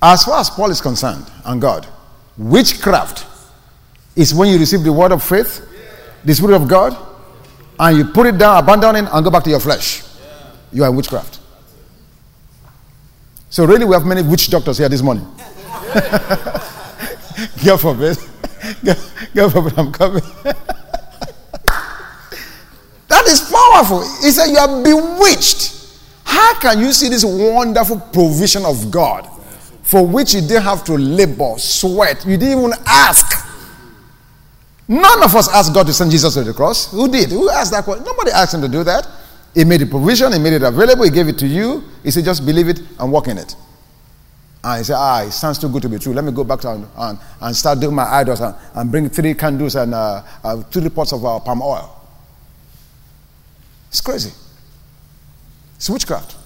As 0.00 0.24
far 0.24 0.40
as 0.40 0.50
Paul 0.50 0.70
is 0.70 0.80
concerned 0.80 1.26
and 1.44 1.60
God, 1.60 1.86
witchcraft 2.36 3.26
is 4.14 4.32
when 4.34 4.48
you 4.48 4.58
receive 4.58 4.82
the 4.84 4.92
word 4.92 5.12
of 5.12 5.22
faith, 5.22 5.66
the 6.24 6.34
Spirit 6.34 6.54
of 6.54 6.68
God, 6.68 6.96
and 7.80 7.98
you 7.98 8.04
put 8.04 8.26
it 8.26 8.38
down, 8.38 8.62
abandon 8.62 8.96
it, 8.96 9.08
and 9.12 9.24
go 9.24 9.30
back 9.30 9.44
to 9.44 9.50
your 9.50 9.60
flesh. 9.60 10.02
You 10.72 10.84
are 10.84 10.90
in 10.90 10.96
witchcraft. 10.96 11.40
So, 13.50 13.64
really, 13.64 13.84
we 13.84 13.94
have 13.94 14.04
many 14.04 14.22
witch 14.22 14.50
doctors 14.50 14.78
here 14.78 14.88
this 14.88 15.02
morning. 15.02 15.24
God 17.64 17.80
forbid. 17.80 18.18
God, 19.34 19.52
forbid 19.52 19.78
I'm 19.78 19.90
coming. 19.90 20.22
that 23.08 23.24
is 23.26 23.40
powerful. 23.50 24.02
He 24.22 24.30
said, 24.30 24.46
You 24.46 24.58
are 24.58 24.82
bewitched. 24.82 25.74
How 26.24 26.58
can 26.60 26.80
you 26.80 26.92
see 26.92 27.08
this 27.08 27.24
wonderful 27.24 28.00
provision 28.12 28.64
of 28.66 28.90
God 28.90 29.26
for 29.88 30.06
which 30.06 30.34
you 30.34 30.42
didn't 30.42 30.64
have 30.64 30.84
to 30.84 30.92
labor, 30.92 31.54
sweat? 31.56 32.22
You 32.26 32.36
didn't 32.36 32.58
even 32.58 32.72
ask. 32.84 33.24
None 34.86 35.22
of 35.22 35.34
us 35.34 35.48
asked 35.48 35.72
God 35.72 35.86
to 35.86 35.94
send 35.94 36.10
Jesus 36.10 36.34
to 36.34 36.44
the 36.44 36.52
cross. 36.52 36.90
Who 36.90 37.08
did? 37.08 37.30
Who 37.30 37.48
asked 37.48 37.72
that 37.72 37.84
question? 37.84 38.04
Nobody 38.04 38.30
asked 38.30 38.52
him 38.52 38.60
to 38.60 38.68
do 38.68 38.84
that. 38.84 39.08
He 39.54 39.64
made 39.64 39.80
the 39.80 39.86
provision, 39.86 40.30
he 40.32 40.38
made 40.38 40.52
it 40.52 40.62
available, 40.62 41.04
he 41.04 41.10
gave 41.10 41.26
it 41.28 41.38
to 41.38 41.46
you. 41.46 41.84
He 42.04 42.10
said, 42.10 42.24
just 42.24 42.44
believe 42.44 42.68
it 42.68 42.82
and 43.00 43.10
walk 43.10 43.28
in 43.28 43.38
it. 43.38 43.56
And 44.62 44.78
he 44.78 44.84
said, 44.84 44.96
ah, 44.98 45.22
it 45.22 45.30
sounds 45.30 45.58
too 45.58 45.70
good 45.70 45.82
to 45.82 45.88
be 45.88 45.98
true. 45.98 46.12
Let 46.12 46.24
me 46.24 46.32
go 46.32 46.44
back 46.44 46.64
and, 46.64 46.86
and, 46.94 47.18
and 47.40 47.56
start 47.56 47.80
doing 47.80 47.94
my 47.94 48.04
idols 48.04 48.40
and, 48.40 48.54
and 48.74 48.90
bring 48.90 49.08
three 49.08 49.32
candles 49.32 49.74
and 49.74 49.94
uh, 49.94 50.22
uh, 50.44 50.62
three 50.64 50.90
pots 50.90 51.12
of 51.14 51.24
uh, 51.24 51.40
palm 51.40 51.62
oil. 51.62 51.98
It's 53.88 54.02
crazy. 54.02 54.32
It's 55.76 55.88
witchcraft. 55.88 56.36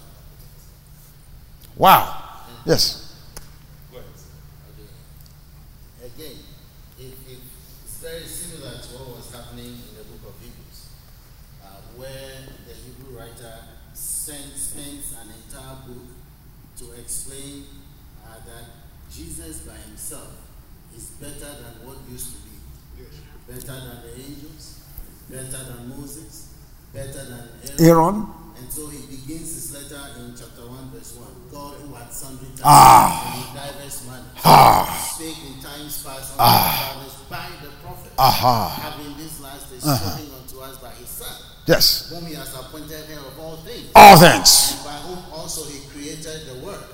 Wow. 1.76 2.22
Yes. 2.64 3.00
Again, 6.04 6.36
it, 6.98 7.04
it, 7.04 7.38
it's 7.84 8.04
very 8.22 8.34
similar 8.34 8.78
to 8.78 8.88
what 8.94 9.16
was 9.16 9.34
happening 9.34 9.66
in 9.66 9.98
the 9.98 10.04
book 10.04 10.30
of 10.30 10.38
Hebrews, 10.38 10.86
uh, 11.58 11.82
where 11.96 12.46
the 12.68 12.74
Hebrew 12.74 13.18
writer 13.18 13.66
sent, 13.94 14.54
spends 14.54 15.16
an 15.18 15.26
entire 15.26 15.82
book 15.88 16.06
to 16.78 16.92
explain 17.00 17.66
uh, 18.24 18.38
that 18.46 18.64
Jesus 19.10 19.62
by 19.66 19.74
himself 19.74 20.38
is 20.94 21.10
better 21.18 21.50
than 21.50 21.82
what 21.82 21.98
used 22.08 22.36
to 22.36 22.42
be, 22.46 23.10
better 23.48 23.80
than 23.90 24.02
the 24.06 24.14
angels, 24.14 24.84
better 25.28 25.64
than 25.64 25.88
Moses, 25.88 26.54
better 26.94 27.24
than 27.24 27.48
Aaron. 27.80 27.88
Aaron. 27.88 28.41
And 28.62 28.70
so 28.70 28.86
he 28.86 29.02
begins 29.10 29.50
his 29.58 29.74
letter 29.74 29.98
in 30.22 30.34
chapter 30.38 30.62
1, 30.62 30.94
verse 30.94 31.18
1. 31.18 31.26
God 31.50 31.74
who 31.82 31.94
had 31.98 32.12
sundry 32.14 32.46
times 32.54 32.62
Ah. 32.62 33.10
and 33.26 33.42
in 33.42 33.50
diverse 33.58 34.06
manners 34.06 34.38
Ah. 34.44 35.10
spake 35.18 35.36
in 35.50 35.58
times 35.60 35.98
past 36.06 36.38
fathers 36.38 37.12
by 37.28 37.50
the 37.60 37.70
prophets, 37.82 38.14
Aha. 38.16 38.68
having 38.86 39.16
this 39.18 39.40
last 39.40 39.66
day 39.68 39.80
spoken 39.82 40.30
unto 40.38 40.60
us 40.62 40.78
by 40.78 40.90
his 40.94 41.08
Son, 41.10 41.34
Yes. 41.66 42.06
whom 42.08 42.24
he 42.26 42.34
has 42.34 42.54
appointed 42.54 43.10
heir 43.10 43.18
of 43.18 43.34
all 43.40 43.56
things, 43.66 43.90
All 43.96 44.16
things. 44.16 44.74
and 44.78 44.84
by 44.84 44.96
whom 45.10 45.18
also 45.34 45.64
he 45.66 45.80
created 45.90 46.46
the 46.46 46.64
world. 46.64 46.86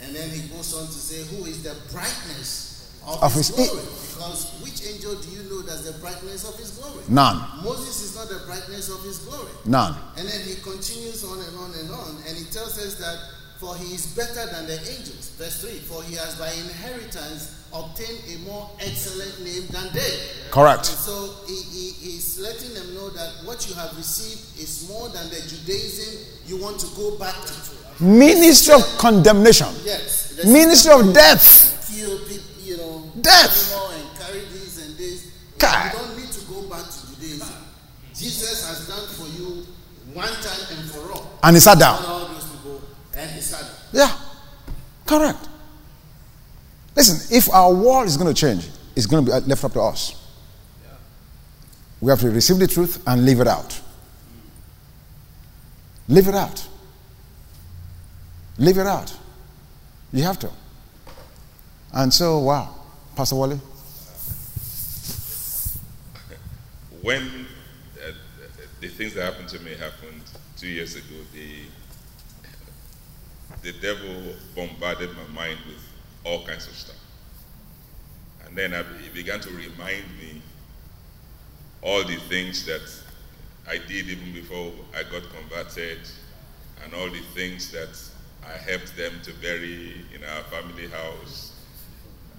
And 0.00 0.16
then 0.16 0.30
he 0.30 0.48
goes 0.48 0.72
on 0.72 0.86
to 0.86 0.92
say, 0.98 1.20
Who 1.36 1.44
is 1.44 1.62
the 1.62 1.76
brightness 1.92 2.88
of, 3.06 3.22
Of 3.22 3.34
his, 3.34 3.48
his- 3.48 3.68
glory? 3.68 3.84
Because 4.20 4.52
which 4.60 4.84
angel 4.84 5.16
do 5.16 5.30
you 5.32 5.48
know 5.48 5.64
that's 5.64 5.88
the 5.88 5.96
brightness 5.96 6.44
of 6.44 6.52
his 6.60 6.76
glory? 6.76 7.00
None. 7.08 7.40
Moses 7.64 8.04
is 8.04 8.12
not 8.16 8.28
the 8.28 8.44
brightness 8.44 8.92
of 8.92 9.00
his 9.02 9.24
glory. 9.24 9.48
None. 9.64 9.96
And 10.20 10.28
then 10.28 10.40
he 10.44 10.60
continues 10.60 11.24
on 11.24 11.40
and 11.40 11.56
on 11.56 11.72
and 11.80 11.88
on, 11.88 12.20
and 12.28 12.36
he 12.36 12.44
tells 12.52 12.76
us 12.76 13.00
that 13.00 13.16
For 13.60 13.76
he 13.76 13.92
is 13.94 14.16
better 14.16 14.46
than 14.52 14.66
the 14.66 14.80
angels. 14.88 15.36
Verse 15.36 15.60
3 15.60 15.70
For 15.84 16.02
he 16.04 16.14
has 16.16 16.34
by 16.38 16.48
inheritance 16.48 17.60
obtained 17.74 18.18
a 18.32 18.38
more 18.48 18.70
excellent 18.80 19.36
name 19.44 19.66
than 19.68 19.92
they. 19.92 20.16
Correct. 20.50 20.88
And 20.88 20.96
so 20.96 21.34
he, 21.46 21.56
he, 21.68 21.90
he's 22.00 22.40
letting 22.40 22.72
them 22.72 22.94
know 22.94 23.10
that 23.10 23.28
what 23.44 23.68
you 23.68 23.74
have 23.74 23.94
received 23.98 24.40
is 24.58 24.88
more 24.88 25.10
than 25.10 25.28
the 25.28 25.36
Judaism 25.44 26.24
you 26.46 26.56
want 26.56 26.80
to 26.80 26.86
go 26.96 27.18
back 27.18 27.36
to. 27.36 28.02
Ministry 28.02 28.74
of 28.76 28.82
condemnation. 28.96 29.68
Yes. 29.84 30.40
Ministry 30.42 30.92
of 30.92 31.12
death. 31.12 31.92
Kill 31.94 32.18
people, 32.20 32.49
you 32.70 32.76
know, 32.76 33.10
Death. 33.20 33.74
and 33.92 34.18
carry 34.18 34.40
this 34.52 34.86
and 34.86 34.96
this. 34.96 35.32
God. 35.58 35.92
You 35.92 35.98
don't 35.98 36.16
need 36.16 36.30
to 36.30 36.40
go 36.46 36.62
back 36.70 36.84
to 36.84 37.06
Judaism. 37.08 37.48
Jesus 38.14 38.68
has 38.68 38.86
done 38.86 39.08
for 39.08 39.26
you 39.36 39.66
one 40.14 40.28
time 40.28 40.78
and 40.78 40.90
for 40.90 41.12
all. 41.12 41.38
And 41.42 41.56
he 41.56 41.60
sat 41.60 41.78
down. 41.78 42.00
Not 42.00 42.08
all 42.08 42.28
those 42.28 42.48
people 42.48 42.80
and 43.16 43.30
he 43.30 43.40
sat 43.40 43.62
down. 43.62 43.70
Yeah. 43.92 44.16
Correct. 45.04 45.48
Listen, 46.94 47.36
if 47.36 47.52
our 47.52 47.74
world 47.74 48.06
is 48.06 48.16
going 48.16 48.32
to 48.32 48.40
change, 48.40 48.68
it's 48.94 49.06
going 49.06 49.24
to 49.24 49.30
be 49.40 49.46
left 49.48 49.64
up 49.64 49.72
to 49.72 49.80
us. 49.80 50.16
We 52.00 52.10
have 52.10 52.20
to 52.20 52.30
receive 52.30 52.58
the 52.58 52.68
truth 52.68 53.02
and 53.06 53.26
live 53.26 53.40
it 53.40 53.48
out. 53.48 53.80
Live 56.08 56.28
it 56.28 56.34
out. 56.34 56.66
Live 58.58 58.78
it 58.78 58.86
out. 58.86 59.16
You 60.12 60.22
have 60.22 60.38
to. 60.40 60.50
And 61.92 62.12
so, 62.12 62.38
wow. 62.38 62.74
Pastor 63.16 63.36
Wally? 63.36 63.60
when 67.02 67.46
uh, 68.06 68.12
the 68.80 68.88
things 68.88 69.14
that 69.14 69.24
happened 69.24 69.48
to 69.48 69.58
me 69.60 69.74
happened 69.74 70.22
two 70.56 70.68
years 70.68 70.96
ago, 70.96 71.16
the 71.32 71.62
the 73.62 73.72
devil 73.80 74.34
bombarded 74.54 75.10
my 75.16 75.34
mind 75.34 75.58
with 75.66 75.82
all 76.24 76.44
kinds 76.46 76.66
of 76.66 76.74
stuff, 76.74 76.96
and 78.46 78.56
then 78.56 78.74
I, 78.74 78.82
he 79.02 79.08
began 79.10 79.40
to 79.40 79.50
remind 79.50 80.04
me 80.18 80.42
all 81.82 82.04
the 82.04 82.16
things 82.16 82.64
that 82.66 82.82
I 83.68 83.78
did 83.78 84.08
even 84.08 84.32
before 84.32 84.72
I 84.94 85.02
got 85.02 85.22
converted, 85.30 85.98
and 86.84 86.94
all 86.94 87.10
the 87.10 87.22
things 87.34 87.70
that 87.72 87.98
I 88.46 88.56
helped 88.56 88.96
them 88.96 89.12
to 89.24 89.32
bury 89.34 90.04
in 90.14 90.22
our 90.24 90.42
family 90.44 90.88
house, 90.88 91.49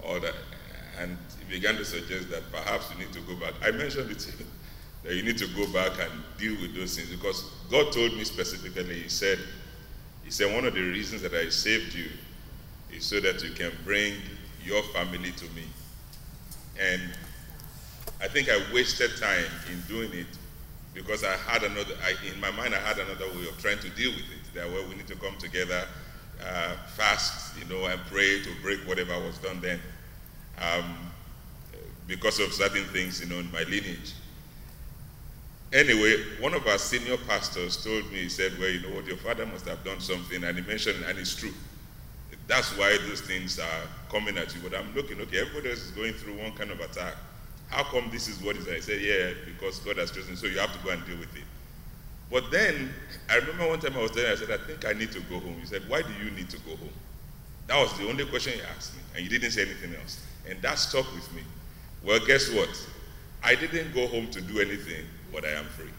And 0.04 1.16
he 1.38 1.54
began 1.54 1.76
to 1.76 1.84
suggest 1.84 2.30
that 2.30 2.50
perhaps 2.52 2.90
you 2.90 2.98
need 2.98 3.12
to 3.12 3.20
go 3.20 3.34
back. 3.36 3.54
I 3.62 3.70
mentioned 3.70 4.10
it 4.10 4.18
to 4.20 4.30
him, 4.32 4.46
that 5.04 5.14
you 5.14 5.22
need 5.22 5.38
to 5.38 5.46
go 5.48 5.66
back 5.72 5.92
and 6.00 6.10
deal 6.38 6.60
with 6.60 6.74
those 6.74 6.96
things 6.96 7.10
because 7.10 7.50
God 7.70 7.92
told 7.92 8.12
me 8.14 8.24
specifically, 8.24 9.02
He 9.02 9.08
said, 9.08 9.38
He 10.24 10.30
said, 10.30 10.54
one 10.54 10.64
of 10.64 10.74
the 10.74 10.80
reasons 10.80 11.22
that 11.22 11.34
I 11.34 11.48
saved 11.48 11.94
you 11.94 12.08
is 12.92 13.04
so 13.04 13.20
that 13.20 13.42
you 13.42 13.50
can 13.50 13.72
bring 13.84 14.14
your 14.64 14.82
family 14.94 15.32
to 15.32 15.44
me. 15.54 15.64
And 16.80 17.00
I 18.20 18.28
think 18.28 18.48
I 18.48 18.60
wasted 18.72 19.10
time 19.18 19.50
in 19.70 19.80
doing 19.88 20.12
it 20.12 20.26
because 20.94 21.24
I 21.24 21.36
had 21.36 21.62
another, 21.62 21.94
I, 22.04 22.14
in 22.32 22.40
my 22.40 22.50
mind, 22.50 22.74
I 22.74 22.78
had 22.78 22.98
another 22.98 23.26
way 23.28 23.48
of 23.48 23.58
trying 23.60 23.78
to 23.78 23.90
deal 23.90 24.10
with 24.10 24.20
it. 24.20 24.54
That 24.54 24.70
well, 24.70 24.86
we 24.88 24.94
need 24.94 25.06
to 25.06 25.16
come 25.16 25.36
together, 25.38 25.86
uh, 26.46 26.76
fast, 26.96 27.56
you 27.58 27.64
know, 27.66 27.86
and 27.86 28.00
pray 28.10 28.42
to 28.42 28.50
break 28.62 28.80
whatever 28.80 29.18
was 29.20 29.38
done 29.38 29.60
then, 29.60 29.80
um, 30.60 30.96
because 32.06 32.40
of 32.40 32.52
certain 32.52 32.84
things, 32.86 33.20
you 33.20 33.28
know, 33.28 33.38
in 33.38 33.50
my 33.52 33.62
lineage. 33.64 34.12
Anyway, 35.72 36.16
one 36.40 36.52
of 36.52 36.66
our 36.66 36.76
senior 36.76 37.16
pastors 37.16 37.82
told 37.82 38.04
me, 38.12 38.22
he 38.22 38.28
said, 38.28 38.52
well, 38.58 38.68
you 38.68 38.82
know 38.82 38.94
what, 38.94 39.06
your 39.06 39.16
father 39.16 39.46
must 39.46 39.66
have 39.66 39.82
done 39.84 40.00
something, 40.00 40.44
and 40.44 40.58
he 40.58 40.64
mentioned, 40.64 41.02
and 41.06 41.18
it's 41.18 41.34
true. 41.34 41.54
That's 42.46 42.76
why 42.76 42.98
those 43.08 43.22
things 43.22 43.58
are 43.58 43.82
coming 44.10 44.36
at 44.36 44.54
you. 44.54 44.60
But 44.62 44.78
I'm 44.78 44.94
looking, 44.94 45.18
okay, 45.20 45.40
everybody 45.40 45.70
else 45.70 45.84
is 45.84 45.90
going 45.92 46.12
through 46.12 46.38
one 46.38 46.52
kind 46.52 46.70
of 46.70 46.80
attack. 46.80 47.14
How 47.68 47.84
come 47.84 48.10
this 48.12 48.28
is 48.28 48.42
what 48.42 48.56
is? 48.56 48.68
I 48.68 48.80
said, 48.80 49.00
yeah, 49.00 49.30
because 49.46 49.78
God 49.78 49.96
has 49.96 50.10
chosen, 50.10 50.36
so 50.36 50.46
you 50.46 50.58
have 50.58 50.72
to 50.72 50.78
go 50.84 50.90
and 50.90 51.06
deal 51.06 51.16
with 51.16 51.34
it. 51.34 51.44
But 52.32 52.50
then, 52.50 52.90
I 53.28 53.36
remember 53.36 53.68
one 53.68 53.78
time 53.78 53.94
I 53.94 54.00
was 54.02 54.10
there, 54.12 54.32
I 54.32 54.36
said, 54.36 54.50
I 54.50 54.56
think 54.56 54.86
I 54.86 54.94
need 54.94 55.12
to 55.12 55.20
go 55.20 55.38
home. 55.38 55.56
He 55.60 55.66
said, 55.66 55.82
why 55.86 56.00
do 56.00 56.08
you 56.24 56.30
need 56.30 56.48
to 56.50 56.58
go 56.60 56.70
home? 56.76 56.88
That 57.66 57.78
was 57.78 57.96
the 57.98 58.08
only 58.08 58.24
question 58.24 58.54
he 58.54 58.62
asked 58.74 58.94
me, 58.96 59.02
and 59.14 59.22
he 59.22 59.28
didn't 59.28 59.50
say 59.52 59.62
anything 59.62 59.94
else. 60.00 60.24
And 60.48 60.60
that 60.62 60.78
stuck 60.78 61.04
with 61.14 61.30
me. 61.34 61.42
Well, 62.04 62.18
guess 62.26 62.50
what? 62.50 62.68
I 63.44 63.54
didn't 63.54 63.94
go 63.94 64.06
home 64.06 64.28
to 64.30 64.40
do 64.40 64.60
anything, 64.60 65.04
but 65.32 65.44
I 65.44 65.50
am 65.50 65.64
free. 65.66 65.90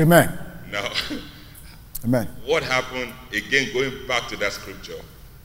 Amen. 0.00 0.36
Now, 0.72 0.90
Amen. 2.04 2.28
what 2.46 2.62
happened, 2.62 3.12
again, 3.32 3.68
going 3.74 3.92
back 4.08 4.26
to 4.28 4.36
that 4.38 4.52
scripture, 4.52 4.98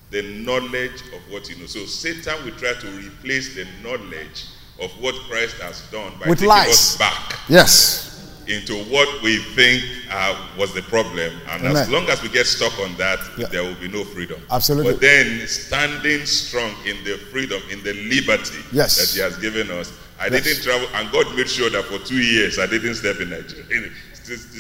the 0.09 0.21
knowledge 0.21 1.01
of 1.13 1.31
what 1.31 1.49
you 1.49 1.57
know. 1.57 1.65
So 1.65 1.85
Satan 1.85 2.45
will 2.45 2.55
try 2.55 2.73
to 2.73 2.87
replace 2.91 3.55
the 3.55 3.67
knowledge 3.83 4.45
of 4.81 4.91
what 5.01 5.15
Christ 5.29 5.57
has 5.61 5.81
done 5.91 6.13
by 6.19 6.29
With 6.29 6.39
taking 6.39 6.49
lies. 6.49 6.69
us 6.69 6.97
back 6.97 7.39
Yes. 7.49 8.02
Into 8.47 8.75
what 8.91 9.21
we 9.23 9.37
think 9.55 9.83
uh, 10.11 10.35
was 10.57 10.73
the 10.73 10.81
problem. 10.83 11.31
And 11.49 11.65
as 11.65 11.89
long 11.89 12.07
as 12.09 12.21
we 12.21 12.29
get 12.29 12.45
stuck 12.45 12.77
on 12.79 12.95
that, 12.97 13.19
Yeah. 13.37 13.47
there 13.47 13.63
will 13.63 13.75
be 13.75 13.87
no 13.87 14.03
freedom. 14.03 14.41
Absolutely. 14.51 14.93
But 14.93 15.01
then 15.01 15.47
standing 15.47 16.25
strong 16.25 16.71
in 16.85 17.03
the 17.03 17.17
freedom, 17.31 17.61
in 17.71 17.81
the 17.83 17.93
liberty 17.93 18.59
Yes. 18.71 18.97
that 18.97 19.09
He 19.15 19.19
has 19.21 19.37
given 19.37 19.69
us. 19.71 19.91
I 20.19 20.27
Yes. 20.27 20.43
didn't 20.43 20.63
travel, 20.63 20.87
and 20.95 21.11
God 21.11 21.35
made 21.35 21.49
sure 21.49 21.69
that 21.69 21.85
for 21.85 21.99
two 21.99 22.21
years 22.21 22.59
I 22.59 22.67
didn't 22.67 22.95
step 22.95 23.19
in 23.19 23.29
Nigeria. 23.29 23.89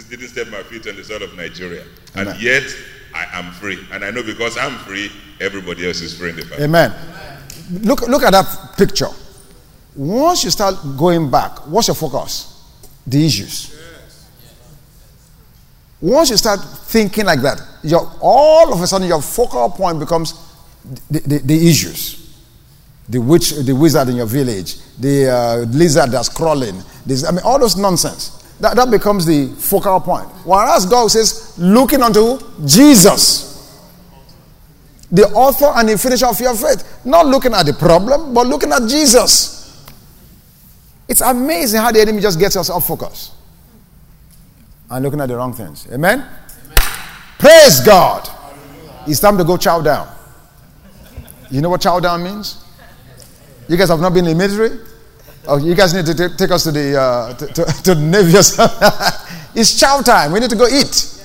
Didn't 0.09 0.27
step 0.29 0.47
my 0.49 0.61
feet 0.63 0.85
on 0.87 0.95
the 0.97 1.03
soil 1.03 1.23
of 1.23 1.35
Nigeria. 1.37 1.83
Amen. 2.15 2.33
And 2.33 2.41
yet 2.41 2.63
I 3.15 3.25
am 3.39 3.51
free. 3.53 3.79
And 3.91 4.03
I 4.03 4.11
know 4.11 4.23
because 4.23 4.57
I'm 4.57 4.77
free, 4.79 5.09
everybody 5.39 5.87
else 5.87 6.01
is 6.01 6.13
free 6.17 6.31
in 6.31 6.35
the 6.35 6.41
family. 6.45 6.65
Amen. 6.65 6.93
Look, 7.81 8.01
look 8.07 8.23
at 8.23 8.31
that 8.31 8.75
picture. 8.77 9.07
Once 9.95 10.43
you 10.43 10.49
start 10.51 10.75
going 10.97 11.29
back, 11.29 11.65
what's 11.67 11.87
your 11.87 11.95
focus? 11.95 12.47
The 13.07 13.25
issues. 13.25 13.72
Once 16.03 16.31
you 16.31 16.35
start 16.35 16.59
thinking 16.59 17.23
like 17.25 17.39
that, 17.39 17.61
your, 17.81 18.11
all 18.19 18.73
of 18.73 18.81
a 18.81 18.85
sudden 18.85 19.07
your 19.07 19.21
focal 19.21 19.69
point 19.69 19.97
becomes 19.97 20.33
the, 21.09 21.21
the, 21.21 21.37
the 21.37 21.69
issues. 21.69 22.19
The 23.07 23.21
witch, 23.21 23.51
the 23.51 23.71
wizard 23.71 24.09
in 24.09 24.17
your 24.17 24.25
village, 24.25 24.75
the 24.99 25.29
uh, 25.29 25.55
lizard 25.69 26.11
that's 26.11 26.27
crawling. 26.27 26.83
This, 27.05 27.25
I 27.25 27.31
mean, 27.31 27.39
all 27.45 27.57
those 27.57 27.77
nonsense. 27.77 28.41
That, 28.59 28.75
that 28.75 28.91
becomes 28.91 29.25
the 29.25 29.47
focal 29.57 30.01
point. 30.01 30.27
Whereas 30.43 30.85
God 30.85 31.07
says, 31.07 31.57
looking 31.57 32.01
unto 32.01 32.37
Jesus 32.65 33.53
the 35.09 35.27
author 35.29 35.71
and 35.75 35.87
the 35.87 35.97
finisher 35.97 36.25
of 36.25 36.37
your 36.41 36.55
faith. 36.55 37.05
Not 37.05 37.27
looking 37.27 37.53
at 37.53 37.65
the 37.65 37.73
problem, 37.73 38.33
but 38.33 38.45
looking 38.47 38.73
at 38.73 38.89
Jesus. 38.89 39.87
It's 41.07 41.21
amazing 41.21 41.79
how 41.79 41.93
the 41.93 42.01
enemy 42.01 42.19
just 42.19 42.39
gets 42.39 42.57
us 42.57 42.69
off 42.69 42.87
focus 42.87 43.31
and 44.89 45.03
looking 45.03 45.21
at 45.21 45.27
the 45.27 45.35
wrong 45.35 45.53
things. 45.53 45.87
Amen? 45.91 46.25
Praise 47.39 47.81
God. 47.81 48.29
It's 49.07 49.19
time 49.19 49.37
to 49.37 49.43
go 49.43 49.57
chow 49.57 49.81
down. 49.81 50.07
You 51.49 51.61
know 51.61 51.69
what 51.69 51.81
chow 51.81 51.99
down 51.99 52.23
means? 52.23 52.63
You 53.67 53.77
guys 53.77 53.89
have 53.89 53.99
not 53.99 54.13
been 54.13 54.25
in 54.27 54.37
the 54.37 54.47
military? 54.47 54.79
Oh, 55.47 55.57
you 55.57 55.75
guys 55.75 55.93
need 55.93 56.05
to 56.05 56.13
ta- 56.15 56.35
take 56.37 56.51
us 56.51 56.63
to 56.63 56.71
the 56.71 56.99
uh, 56.99 57.33
to, 57.33 57.47
to, 57.47 57.65
to 57.83 57.95
the 57.95 58.01
Navy. 58.01 58.37
or 58.37 58.43
something. 58.43 58.87
it's 59.55 59.77
chow 59.79 60.01
time. 60.01 60.31
We 60.31 60.39
need 60.39 60.49
to 60.49 60.55
go 60.55 60.67
eat. 60.67 61.22